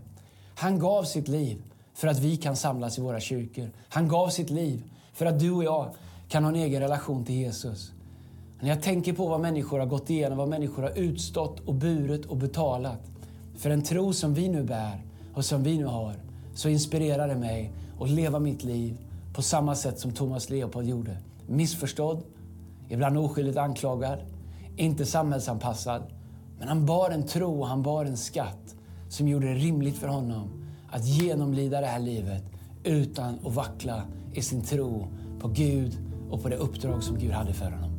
[0.56, 1.62] Han gav sitt liv
[1.94, 3.70] för att vi kan samlas i våra kyrkor.
[3.90, 4.84] Han gav sitt liv
[5.14, 5.94] för att du och jag
[6.30, 7.92] kan ha en egen relation till Jesus.
[8.60, 12.26] När jag tänker på vad människor har gått igenom, vad människor har utstått och burit
[12.26, 13.13] och betalat
[13.56, 15.02] för en tro som vi nu bär
[15.34, 16.16] och som vi nu har,
[16.54, 18.98] så inspirerar det mig att leva mitt liv
[19.34, 21.18] på samma sätt som Thomas Leopold gjorde.
[21.48, 22.24] Missförstådd,
[22.90, 24.20] ibland oskyldigt anklagad,
[24.78, 26.04] inte samhällsanpassad.
[26.60, 28.76] Men han bar en tro och han bar en skatt
[29.10, 30.50] som gjorde det rimligt för honom
[30.90, 32.44] att genomlida det här livet
[32.84, 35.08] utan att vackla i sin tro
[35.40, 35.98] på Gud
[36.30, 37.93] och på det uppdrag som Gud hade för honom.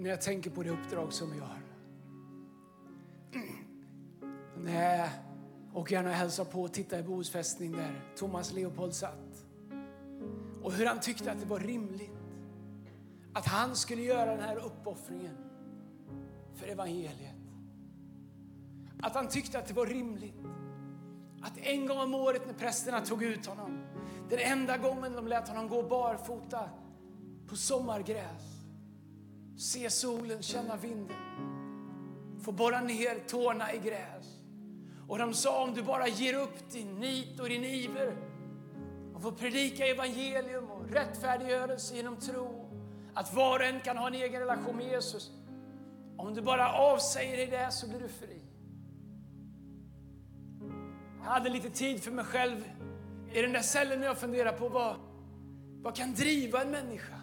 [0.00, 1.62] När jag tänker på det uppdrag som vi har.
[4.56, 5.08] När jag
[5.72, 9.44] Och gärna hälsa på och tittar i Bohus fästning där Thomas Leopold satt.
[10.62, 12.10] Och hur han tyckte att det var rimligt
[13.32, 15.36] att han skulle göra den här uppoffringen
[16.54, 17.34] för evangeliet.
[19.02, 20.44] Att han tyckte att det var rimligt
[21.42, 23.84] att en gång om året när prästerna tog ut honom,
[24.28, 26.68] den enda gången de lät honom gå barfota
[27.46, 28.59] på sommargräs,
[29.60, 31.16] se solen, känna vinden,
[32.42, 34.26] få borra ner tårna i gräs.
[35.08, 38.16] Och de sa om du bara ger upp din nit och din iver
[39.14, 42.70] och får predika evangelium och rättfärdiggörelse genom tro,
[43.14, 45.30] att var och en kan ha en egen relation med Jesus.
[46.16, 48.42] Om du bara avsäger dig det så blir du fri.
[51.18, 52.64] Jag hade lite tid för mig själv
[53.32, 54.96] i den där cellen när jag funderade på vad,
[55.82, 57.19] vad kan driva en människa?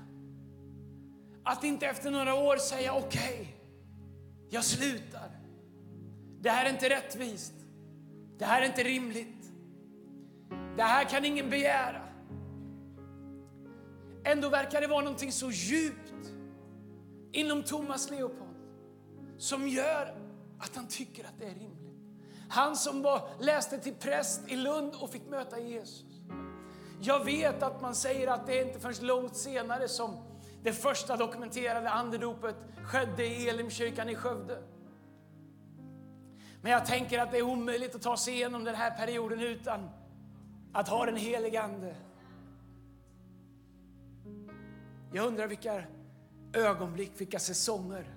[1.50, 3.56] Att inte efter några år säga okej,
[4.50, 5.30] jag slutar.
[6.41, 7.54] Det här är inte rättvist.
[8.38, 9.52] Det här är inte rimligt.
[10.78, 12.02] Det här kan ingen begära.
[14.24, 16.14] Ändå verkar det vara någonting så djupt
[17.32, 18.58] inom Thomas Leopold
[19.38, 20.16] som gör
[20.60, 22.12] att han tycker att det är rimligt.
[22.50, 26.22] Han som var, läste till präst i Lund och fick möta Jesus.
[27.02, 30.28] Jag vet att man säger att det är inte förrän långt senare som
[30.64, 34.64] det första dokumenterade andedopet skedde i Elimkyrkan i Skövde.
[36.62, 39.89] Men jag tänker att det är omöjligt att ta sig igenom den här perioden utan
[40.74, 41.95] att ha den helige Ande.
[45.14, 45.84] Jag undrar vilka
[46.53, 48.16] ögonblick, vilka säsonger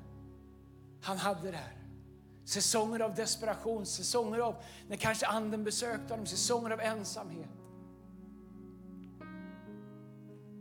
[1.02, 1.76] han hade där.
[2.44, 4.56] Säsonger av desperation, säsonger av
[4.88, 7.59] när kanske anden besökte honom, säsonger av ensamhet.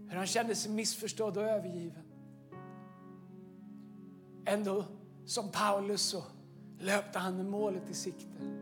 [0.09, 2.03] Hur han kände sig missförstådd och övergiven.
[4.45, 4.85] Ändå,
[5.25, 6.23] som Paulus, så
[6.79, 8.59] löpte han med målet i sikte.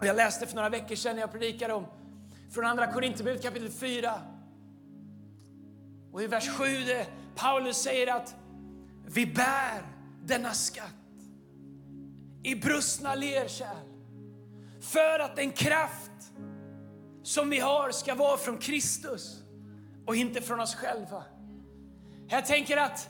[0.00, 1.86] Jag läste för några veckor sedan när jag predikade om
[2.50, 4.20] från Andra Korinthierbrevet kapitel 4.
[6.12, 8.34] Och i vers 7 det, Paulus säger att
[9.06, 9.82] vi bär
[10.24, 10.94] denna skatt
[12.42, 13.86] i brustna lerkärl
[14.80, 16.32] för att den kraft
[17.22, 19.41] som vi har ska vara från Kristus
[20.06, 21.24] och inte från oss själva.
[22.28, 23.08] Jag tänker att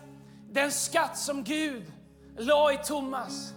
[0.50, 1.92] den skatt som Gud
[2.36, 3.54] la i Thomas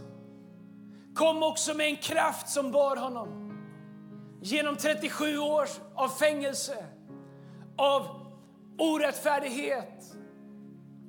[1.16, 3.46] kom också med en kraft som bar honom
[4.42, 6.86] genom 37 år av fängelse,
[7.78, 8.26] av
[8.78, 10.16] orättfärdighet,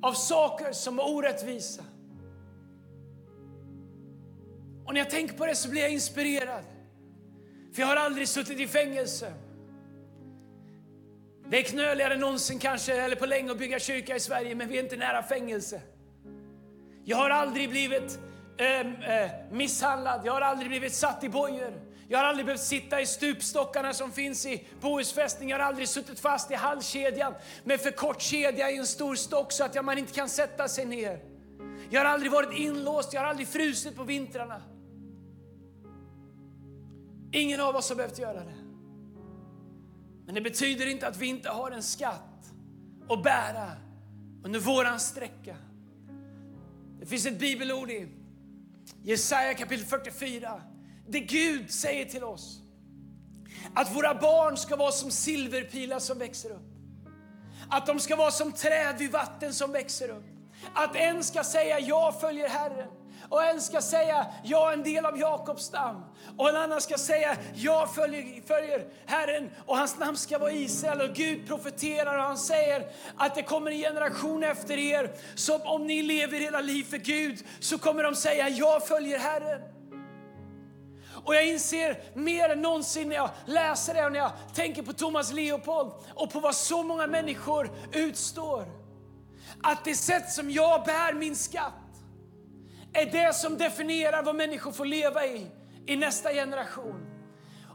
[0.03, 1.83] av saker som var orättvisa.
[4.87, 6.65] Och när jag tänker på det så blir jag inspirerad.
[7.75, 9.33] För jag har aldrig suttit i fängelse.
[11.51, 14.69] Det är knöligare än någonsin kanske, eller på länge att bygga kyrka i Sverige, men
[14.69, 15.81] vi är inte nära fängelse.
[17.05, 18.19] Jag har aldrig blivit
[18.59, 21.83] eh, eh, misshandlad, jag har aldrig blivit satt i bojor.
[22.09, 25.49] Jag har aldrig behövt sitta i stupstockarna som finns i Bohusfästning.
[25.51, 27.35] Jag har aldrig suttit fast i halskedjan
[27.65, 30.85] med för kort kedja i en stor stock så att man inte kan sätta sig
[30.85, 31.21] ner.
[31.91, 34.63] Jag har aldrig varit inlåst, jag har aldrig frusit på vintrarna.
[37.33, 38.66] Ingen av oss har behövt göra det.
[40.27, 42.53] Men det betyder inte att vi inte har en skatt
[43.09, 43.73] att bära
[44.45, 45.57] under våran sträcka.
[47.01, 48.09] Det finns ett bibelord i
[49.03, 50.63] Jesaja kapitel 44
[51.09, 52.61] där Gud säger till oss
[53.75, 56.77] att våra barn ska vara som silverpilar som växer upp.
[57.69, 60.36] Att de ska vara som träd vid vatten som växer upp.
[60.75, 62.89] Att en ska säga jag följer Herren
[63.29, 66.05] och en ska säga jag är en del av Jakobs stam.
[66.37, 71.01] Och en annan ska säga jag följer, följer Herren och hans namn ska vara Israel.
[71.01, 72.87] Och Gud profeterar och han säger
[73.17, 77.45] att det kommer en generation efter er som om ni lever hela liv för Gud
[77.61, 79.61] så kommer de säga jag följer Herren.
[81.25, 84.93] Och jag inser mer än någonsin när jag läser det och när jag tänker på
[84.93, 88.86] Thomas Leopold och på vad så många människor utstår.
[89.63, 91.73] Att det sätt som jag bär min skatt
[92.93, 95.47] är det som definierar vad människor får leva i,
[95.87, 97.07] i nästa generation.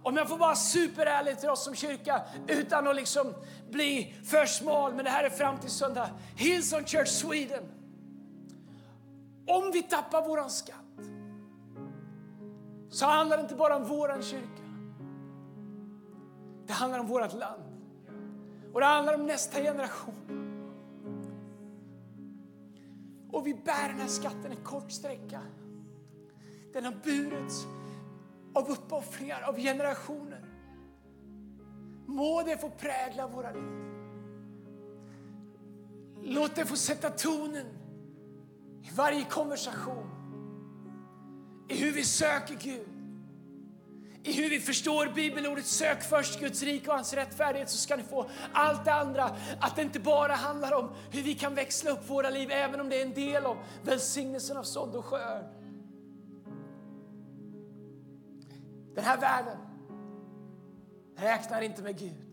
[0.04, 3.34] Om jag får vara superärlig till oss som kyrka utan att liksom
[3.70, 6.10] bli för smal, men det här är fram till söndag.
[6.36, 7.64] Hillsong Church Sweden.
[9.48, 10.76] Om vi tappar våran skatt
[12.90, 14.64] så handlar det inte bara om våran kyrka.
[16.68, 17.64] Det handlar om vårt land.
[18.74, 20.41] Och det handlar om nästa generation.
[23.32, 25.42] Och vi bär den här skatten en kort sträcka.
[26.74, 27.66] Den har burits
[28.54, 30.46] av uppoffringar av generationer.
[32.06, 33.92] Må det få prägla våra liv.
[36.24, 37.66] Låt det få sätta tonen
[38.82, 40.10] i varje konversation.
[41.70, 43.01] I hur vi söker Gud
[44.24, 48.04] i hur vi förstår bibelordet sök först Guds rike och hans rättfärdighet så ska ni
[48.04, 49.36] få allt det andra.
[49.60, 52.90] Att det inte bara handlar om hur vi kan växla upp våra liv även om
[52.90, 55.46] det är en del av välsignelsen av sådd och skörd.
[58.96, 59.58] Den här världen
[61.18, 62.26] räknar inte med Gud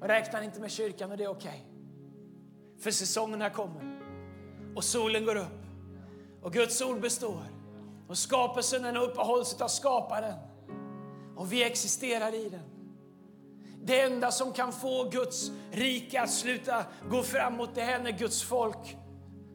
[0.00, 1.66] och räknar inte med kyrkan och det är okej.
[2.78, 4.00] För säsongerna kommer
[4.76, 5.66] och solen går upp
[6.42, 7.42] och Guds ord består
[8.08, 10.34] och skapelsen den uppehålls av skaparen
[11.36, 12.76] och vi existerar i den.
[13.82, 18.42] Det enda som kan få Guds rike att sluta gå framåt det är när Guds
[18.42, 18.96] folk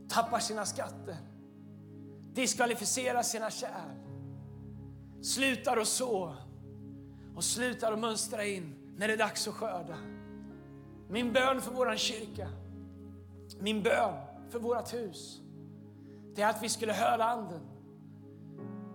[0.09, 1.17] tappar sina skatter,
[2.34, 3.97] diskvalificerar sina kärl,
[5.21, 6.36] slutar att så
[7.36, 9.97] och slutar att mönstra in när det är dags att skörda.
[11.09, 12.49] Min bön för vår kyrka,
[13.59, 14.13] min bön
[14.49, 15.41] för vårt hus,
[16.36, 17.61] det är att vi skulle höra Anden,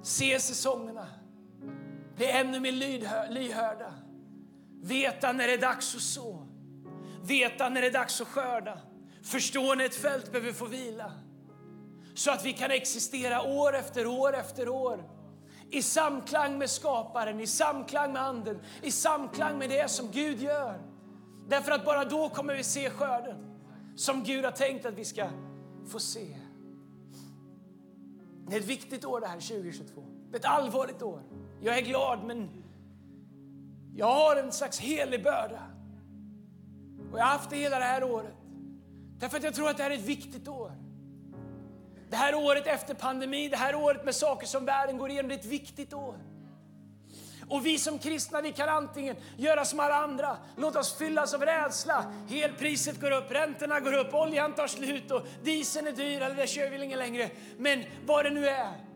[0.02, 1.06] se säsongerna,
[2.16, 2.72] bli ännu mer
[3.30, 3.94] lyhörda,
[4.82, 6.46] veta när det är dags att så,
[7.22, 8.78] veta när det är dags att skörda,
[9.22, 11.12] förstå när ett fält behöver få vila,
[12.14, 15.10] så att vi kan existera år efter år efter år
[15.70, 20.80] i samklang med skaparen, i samklang med anden, i samklang med det som Gud gör.
[21.48, 23.56] Därför att bara då kommer vi se skörden
[23.96, 25.28] som Gud har tänkt att vi ska
[25.88, 26.36] få se.
[28.48, 30.04] Det är ett viktigt år det här 2022.
[30.30, 31.22] Det är ett allvarligt år.
[31.66, 32.48] Jag är glad men
[33.94, 35.62] jag har en slags helig börda.
[37.12, 38.34] Och jag har haft det hela det här året.
[39.18, 40.72] Därför att jag tror att det här är ett viktigt år.
[42.10, 45.34] Det här året efter pandemi, det här året med saker som världen går igenom, det
[45.34, 46.14] är ett viktigt år.
[47.48, 51.42] Och vi som kristna, vi kan antingen göra som alla andra, låta oss fyllas av
[51.42, 52.12] rädsla.
[52.30, 56.46] Elpriset går upp, räntorna går upp, oljan tar slut och dieseln är dyr, eller det
[56.46, 57.30] kör vi ingen längre.
[57.58, 58.86] Men vad det nu är.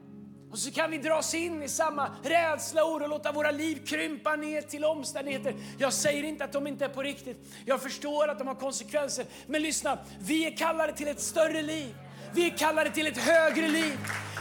[0.51, 3.87] Och så kan vi dras in i samma rädsla och oro och låta våra liv
[3.87, 5.55] krympa ner till omständigheter.
[5.79, 7.49] Jag säger inte att de inte är på riktigt.
[7.65, 9.27] Jag förstår att de har konsekvenser.
[9.47, 11.95] Men lyssna, vi är kallade till ett större liv.
[12.35, 13.99] Vi är kallade till ett högre liv.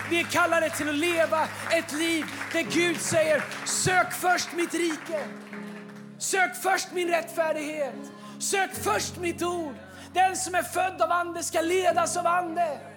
[0.10, 5.26] Vi är kallade till att leva ett liv där Gud säger sök först mitt rike.
[6.18, 7.96] Sök först min rättfärdighet.
[8.40, 9.76] Sök först mitt ord.
[10.14, 12.89] Den som är född av ande ska ledas av ande.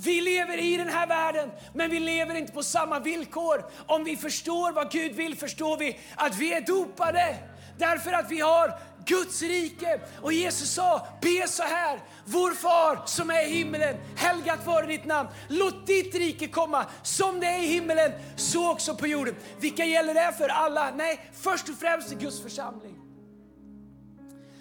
[0.00, 3.64] Vi lever i den här världen, men vi lever inte på samma villkor.
[3.86, 7.36] Om vi förstår vad Gud vill förstår vi att vi är dopade
[7.78, 10.00] därför att vi har Guds rike.
[10.22, 12.00] Och Jesus sa, be så här.
[12.24, 15.28] Vår far som är i himmelen, helgat vare ditt namn.
[15.48, 19.34] Låt ditt rike komma som det är i himmelen, så också på jorden.
[19.60, 20.48] Vilka gäller det för?
[20.48, 20.90] Alla?
[20.96, 22.97] Nej, först och främst i Guds församling.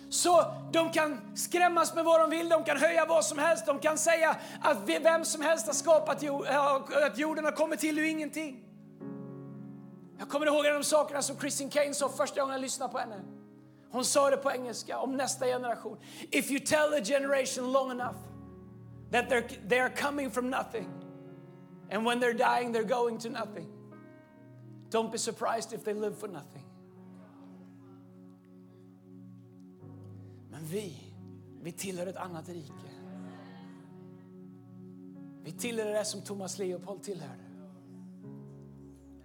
[0.09, 3.79] Så de kan skrämmas med vad de vill, de kan höja vad som helst, de
[3.79, 6.23] kan säga att vem som helst har skapat
[7.05, 8.63] att jorden har kommit till ur ingenting.
[10.19, 12.91] Jag kommer ihåg en av de sakerna som Christine Kane sa första gången jag lyssnade
[12.91, 13.21] på henne.
[13.91, 15.97] Hon sa det på engelska om nästa generation.
[16.31, 18.15] If you tell a generation long enough
[19.11, 20.89] that they're, they're coming from nothing
[21.91, 23.67] and when they're dying they're going to nothing.
[24.89, 26.66] Don't be surprised if they live for nothing.
[30.72, 31.13] Vi,
[31.61, 32.74] vi tillhör ett annat rike.
[35.43, 37.43] Vi tillhör det som Thomas Leopold tillhörde.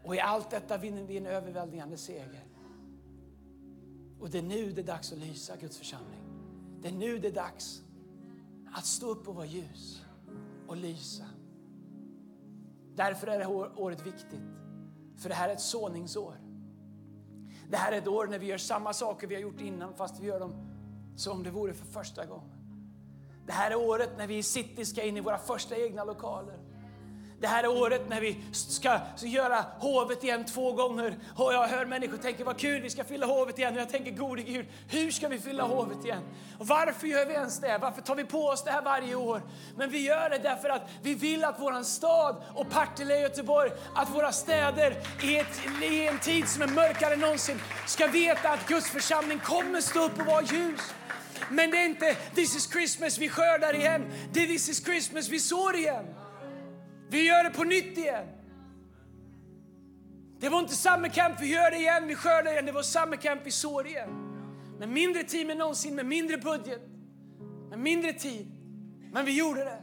[0.03, 2.45] Och i allt detta vinner vi en överväldigande seger.
[4.21, 6.21] Och det är nu det är dags att lysa, Guds församling.
[6.81, 7.83] Det är nu det är dags
[8.75, 10.05] att stå upp och vara ljus
[10.67, 11.25] och lysa.
[12.95, 14.41] Därför är det här året viktigt.
[15.17, 16.35] För det här är ett såningsår.
[17.69, 20.21] Det här är ett år när vi gör samma saker vi har gjort innan fast
[20.21, 20.72] vi gör dem
[21.17, 22.51] som det vore för första gången.
[23.47, 26.59] Det här är året när vi i City ska in i våra första egna lokaler.
[27.43, 31.19] Det här är året när vi ska göra hovet igen två gånger.
[31.37, 33.75] Och jag hör människor tänka vad kul, vi ska fylla hovet igen.
[33.75, 36.23] Och jag tänker gode Gud, hur ska vi fylla hovet igen?
[36.59, 37.79] Och varför gör vi ens det?
[37.79, 39.43] Varför tar vi på oss det här varje år?
[39.77, 43.71] Men vi gör det därför att vi vill att våran stad och Partille i Göteborg,
[43.95, 48.51] att våra städer i, ett, i en tid som är mörkare än någonsin ska veta
[48.51, 50.95] att Guds församling kommer stå upp och vara ljus.
[51.51, 54.13] Men det är inte this is Christmas vi skördar igen.
[54.33, 56.05] Det är this is Christmas vi sår igen.
[57.11, 58.27] Vi gör det på nytt igen.
[60.39, 62.67] Det var inte samma kamp vi gör det igen, vi skördar igen.
[62.67, 64.11] Det var samma kamp vi sår igen.
[64.79, 66.83] Med mindre tid än någonsin, med mindre budget,
[67.71, 68.53] med mindre tid.
[69.13, 69.83] Men vi gjorde det.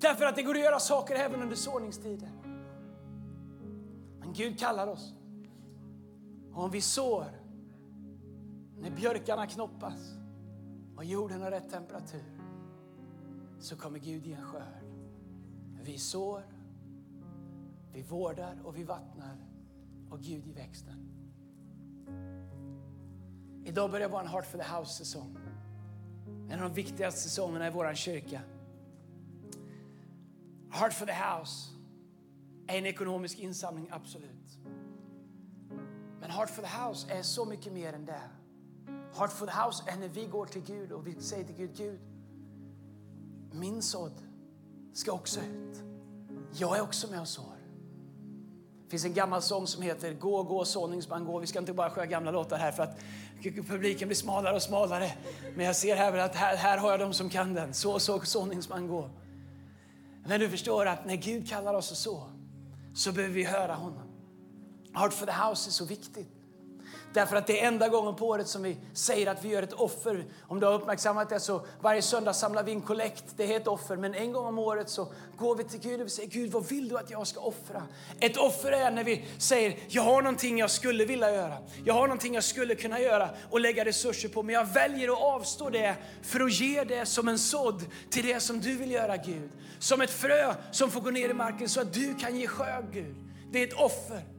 [0.00, 2.30] Därför att det går att göra saker även under såningstider.
[4.20, 5.12] Men Gud kallar oss.
[6.52, 7.26] Och om vi sår
[8.78, 10.16] när björkarna knoppas
[10.96, 12.24] om jorden har rätt temperatur
[13.58, 14.84] så kommer Gud ge en skörd.
[15.82, 16.42] Vi sår,
[17.92, 19.36] vi vårdar och vi vattnar
[20.10, 21.12] och Gud ger växten.
[23.64, 25.36] Idag börjar vara en Heart for the House-säsong.
[26.50, 28.40] En av de viktigaste säsongerna i vår kyrka.
[30.70, 31.70] Heart for the House
[32.66, 34.58] är en ekonomisk insamling, absolut.
[36.20, 38.30] Men Heart for the House är så mycket mer än det.
[39.18, 41.76] Heart for the House är när vi går till Gud och vi säger till Gud,
[41.76, 42.00] Gud,
[43.52, 44.12] min sådd
[44.92, 45.82] ska också ut.
[46.52, 47.56] Jag är också med och sår.
[48.84, 51.38] Det finns en gammal sång som heter Gå, gå, såningsman, gå.
[51.38, 52.98] Vi ska inte bara sjunga gamla låtar här för att
[53.42, 55.12] publiken blir smalare och smalare.
[55.56, 57.74] Men jag ser här att här, här har jag de som kan den.
[57.74, 59.10] Så, så, såningsman, gå.
[60.26, 62.30] Men du förstår att när Gud kallar oss och så,
[62.94, 64.08] så behöver vi höra honom.
[64.94, 66.35] Heart for the House är så viktigt.
[67.16, 69.72] Därför att det är enda gången på året som vi säger att vi gör ett
[69.72, 70.24] offer.
[70.48, 73.24] Om du har uppmärksammat det så varje söndag samlar vi in kollekt.
[73.36, 73.96] Det är ett offer.
[73.96, 76.68] Men en gång om året så går vi till Gud och vi säger Gud vad
[76.68, 77.82] vill du att jag ska offra?
[78.20, 81.56] Ett offer är när vi säger jag har någonting jag skulle vilja göra.
[81.84, 84.42] Jag har någonting jag skulle kunna göra och lägga resurser på.
[84.42, 88.40] Men jag väljer att avstå det för att ge det som en sådd till det
[88.40, 89.50] som du vill göra Gud.
[89.78, 92.84] Som ett frö som får gå ner i marken så att du kan ge skörd
[92.92, 93.16] Gud.
[93.52, 94.35] Det är ett offer.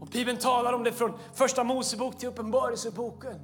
[0.00, 3.40] Och Bibeln talar om det från första Mosebok till Uppenbarelseboken.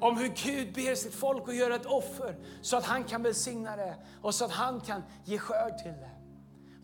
[0.00, 3.76] Om hur Gud ber sitt folk att göra ett offer så att han kan välsigna
[3.76, 6.10] det och så att han kan ge skörd till det.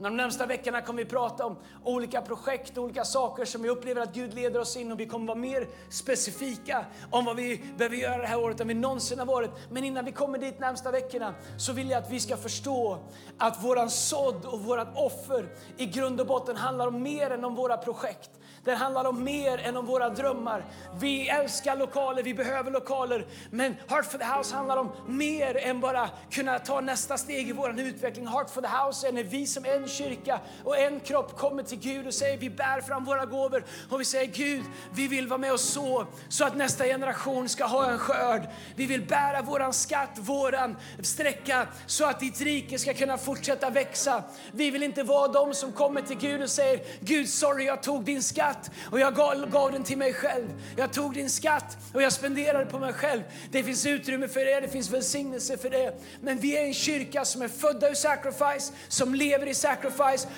[0.02, 4.02] De närmsta veckorna kommer vi prata om olika projekt och olika saker som vi upplever
[4.02, 7.96] att Gud leder oss in och vi kommer vara mer specifika om vad vi behöver
[7.96, 9.50] göra det här året än vi någonsin har varit.
[9.70, 12.98] Men innan vi kommer dit närmsta veckorna så vill jag att vi ska förstå
[13.38, 17.54] att våran sådd och vårat offer i grund och botten handlar om mer än om
[17.54, 18.30] våra projekt.
[18.64, 20.64] Det handlar om mer än om våra drömmar.
[21.00, 23.26] Vi älskar lokaler, vi behöver lokaler.
[23.50, 27.52] Men Heart for the House handlar om mer än bara kunna ta nästa steg i
[27.52, 28.26] vår utveckling.
[28.26, 31.78] Heart for the House är när vi som en kyrka och en kropp kommer till
[31.78, 34.64] Gud och säger vi bär fram våra gåvor och vi säger Gud,
[34.94, 38.42] vi vill vara med och så så att nästa generation ska ha en skörd.
[38.76, 44.24] Vi vill bära våran skatt, våran sträcka så att ditt rike ska kunna fortsätta växa.
[44.52, 48.04] Vi vill inte vara de som kommer till Gud och säger Gud, sorry jag tog
[48.04, 50.48] din skatt och jag gav, gav den till mig själv.
[50.76, 53.22] Jag tog din skatt och jag spenderade på mig själv.
[53.50, 55.94] Det finns utrymme för det, det finns välsignelse för det.
[56.20, 59.81] Men vi är en kyrka som är födda ur sacrifice, som lever i sacrifice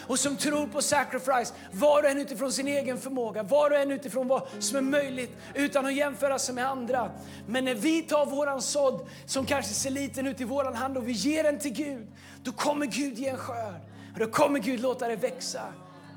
[0.07, 1.55] och som tror på sacrifice.
[1.72, 5.36] Var och en utifrån sin egen förmåga, var och en utifrån vad som är möjligt
[5.55, 7.11] utan att jämföra sig med andra.
[7.47, 11.09] Men när vi tar våran sådd som kanske ser liten ut i våran hand och
[11.09, 12.07] vi ger den till Gud,
[12.42, 13.80] då kommer Gud ge en skörd.
[14.12, 15.62] Och då kommer Gud låta det växa.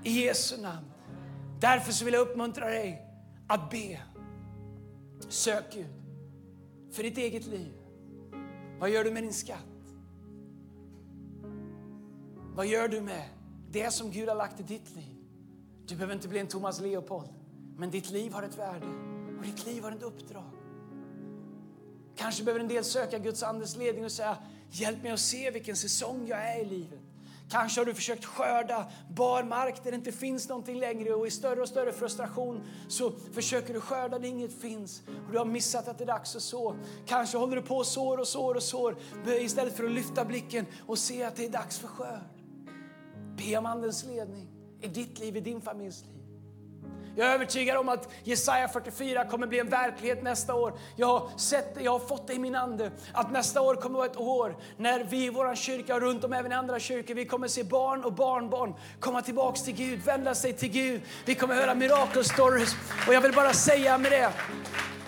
[0.04, 0.86] I Jesu namn.
[1.60, 3.02] Därför så vill jag uppmuntra dig
[3.48, 4.00] att be.
[5.30, 5.86] Sök Gud
[6.94, 7.72] för ditt eget liv.
[8.80, 9.77] Vad gör du med din skatt?
[12.58, 13.24] Vad gör du med
[13.72, 15.16] det som Gud har lagt i ditt liv?
[15.88, 17.30] Du behöver inte bli en Thomas Leopold,
[17.76, 18.88] men ditt liv har ett värde
[19.38, 20.52] och ditt liv har ett uppdrag.
[22.16, 24.38] Kanske behöver en del söka Guds andes ledning och säga
[24.72, 27.00] hjälp mig att se vilken säsong jag är i livet.
[27.50, 31.32] Kanske har du försökt skörda bar mark där det inte finns någonting längre och i
[31.32, 35.88] större och större frustration så försöker du skörda där inget finns och du har missat
[35.88, 36.76] att det är dags att så.
[37.06, 40.66] Kanske håller du på och sår och sår och sår istället för att lyfta blicken
[40.86, 42.37] och se att det är dags för skörd.
[43.38, 44.48] Be om Andens ledning
[44.82, 46.18] i ditt liv, i din familjs liv.
[47.16, 50.74] Jag är övertygad om att Jesaja 44 kommer bli en verklighet nästa år.
[50.96, 52.92] Jag har sett det, jag har fått det i min ande.
[53.14, 56.24] Att nästa år kommer att vara ett år när vi i vår kyrka och runt
[56.24, 60.00] om även i andra kyrkor, vi kommer se barn och barnbarn komma tillbaks till Gud,
[60.00, 61.02] vända sig till Gud.
[61.26, 62.76] Vi kommer höra mirakelstories.
[63.08, 64.34] Och jag vill bara säga med det,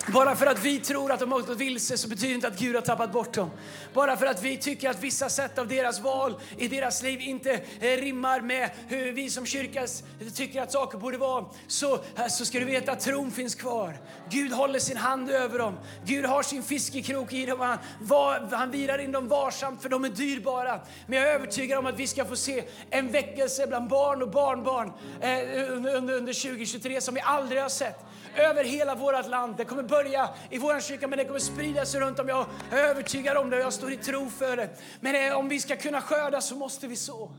[0.06, 2.74] bara för att vi tror att de har gått vilse så betyder inte att Gud
[2.74, 3.50] har tappat bort dem.
[3.94, 7.52] Bara för att vi tycker att vissa sätt av deras val i deras liv inte
[7.80, 9.86] eh, rimmar med hur vi som kyrka
[10.34, 13.96] tycker att saker borde vara så, eh, så ska du veta att tron finns kvar.
[14.30, 15.78] Gud håller sin hand över dem.
[16.04, 17.60] Gud har sin fiskekrok i dem.
[17.60, 20.80] Han, var, han virar in dem varsamt för de är dyrbara.
[21.06, 24.30] Men jag är övertygad om att vi ska få se en väckelse bland barn och
[24.30, 29.56] barnbarn eh, under, under, under 2023 som vi aldrig har sett över hela vårt land.
[29.56, 32.28] Det kommer börja i vår kyrka men det kommer sprida sig runt om.
[32.28, 34.70] Jag är övertygad om det och jag står i tro för det.
[35.00, 37.30] Men eh, om vi ska kunna skörda så måste vi så.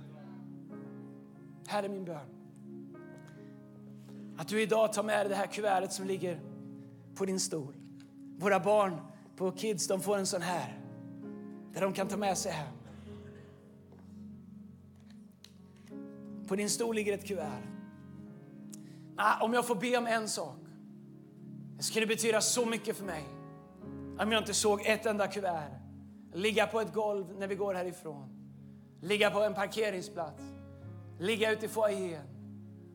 [1.67, 2.41] Här är min bön.
[4.37, 6.39] Att du idag tar med dig det här kuvertet som ligger
[7.15, 7.75] på din stol.
[8.37, 9.01] Våra barn
[9.35, 10.79] på Kids de får en sån här
[11.73, 12.73] där de kan ta med sig hem.
[16.47, 17.63] På din stol ligger ett kuvert.
[19.15, 20.60] Nah, om jag får be om en sak.
[21.81, 23.23] Det skulle betyda så mycket för mig
[24.19, 25.71] om jag inte såg ett enda kuvert
[26.33, 28.29] ligga på ett golv när vi går härifrån.
[29.01, 30.43] Ligga på en parkeringsplats.
[31.19, 32.23] Ligga ute i foajén.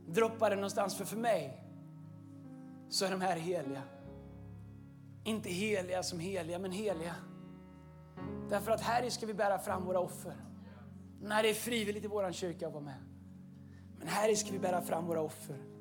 [0.09, 0.97] Droppa det någonstans.
[0.97, 1.65] För för mig
[2.89, 3.83] så är de här heliga.
[5.25, 7.15] Inte heliga som heliga, men heliga.
[8.49, 10.37] Därför att här ska vi bära fram våra offer.
[11.21, 13.05] När det är frivilligt i vår kyrka att vara med.
[13.99, 15.76] Men här ska vi bära fram våra offer.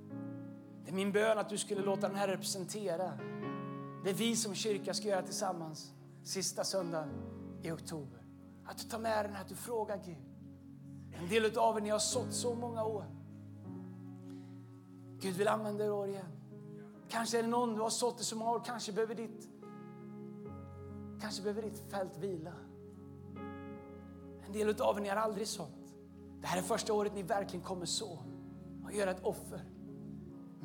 [0.85, 3.11] Det är min bön att du skulle låta den här representera
[4.03, 7.09] det vi som kyrka ska göra tillsammans sista söndagen
[7.61, 8.25] i oktober.
[8.65, 10.17] Att du tar med den här, att du frågar Gud.
[11.13, 13.05] En del av er, ni har sått så många år.
[15.19, 16.31] Gud vill använda er år igen.
[17.09, 19.49] Kanske är det någon du har sått i så många år, kanske behöver ditt,
[21.21, 22.53] kanske behöver ditt fält vila.
[24.45, 25.95] En del av er, ni har aldrig sått.
[26.41, 28.19] Det här är första året ni verkligen kommer så
[28.83, 29.74] och göra ett offer.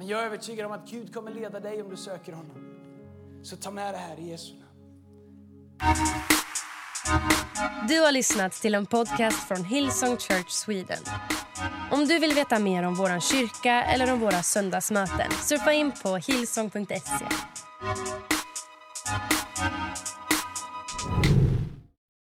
[0.01, 2.57] Men jag är övertygad om att Gud kommer leda dig om du söker honom.
[3.43, 4.65] Så ta med det här i Jesu namn.
[7.89, 10.99] Du har lyssnat till en podcast från Hillsong Church Sweden.
[11.91, 16.17] Om du vill veta mer om vår kyrka eller om våra söndagsmöten surfa in på
[16.17, 17.27] hillsong.se.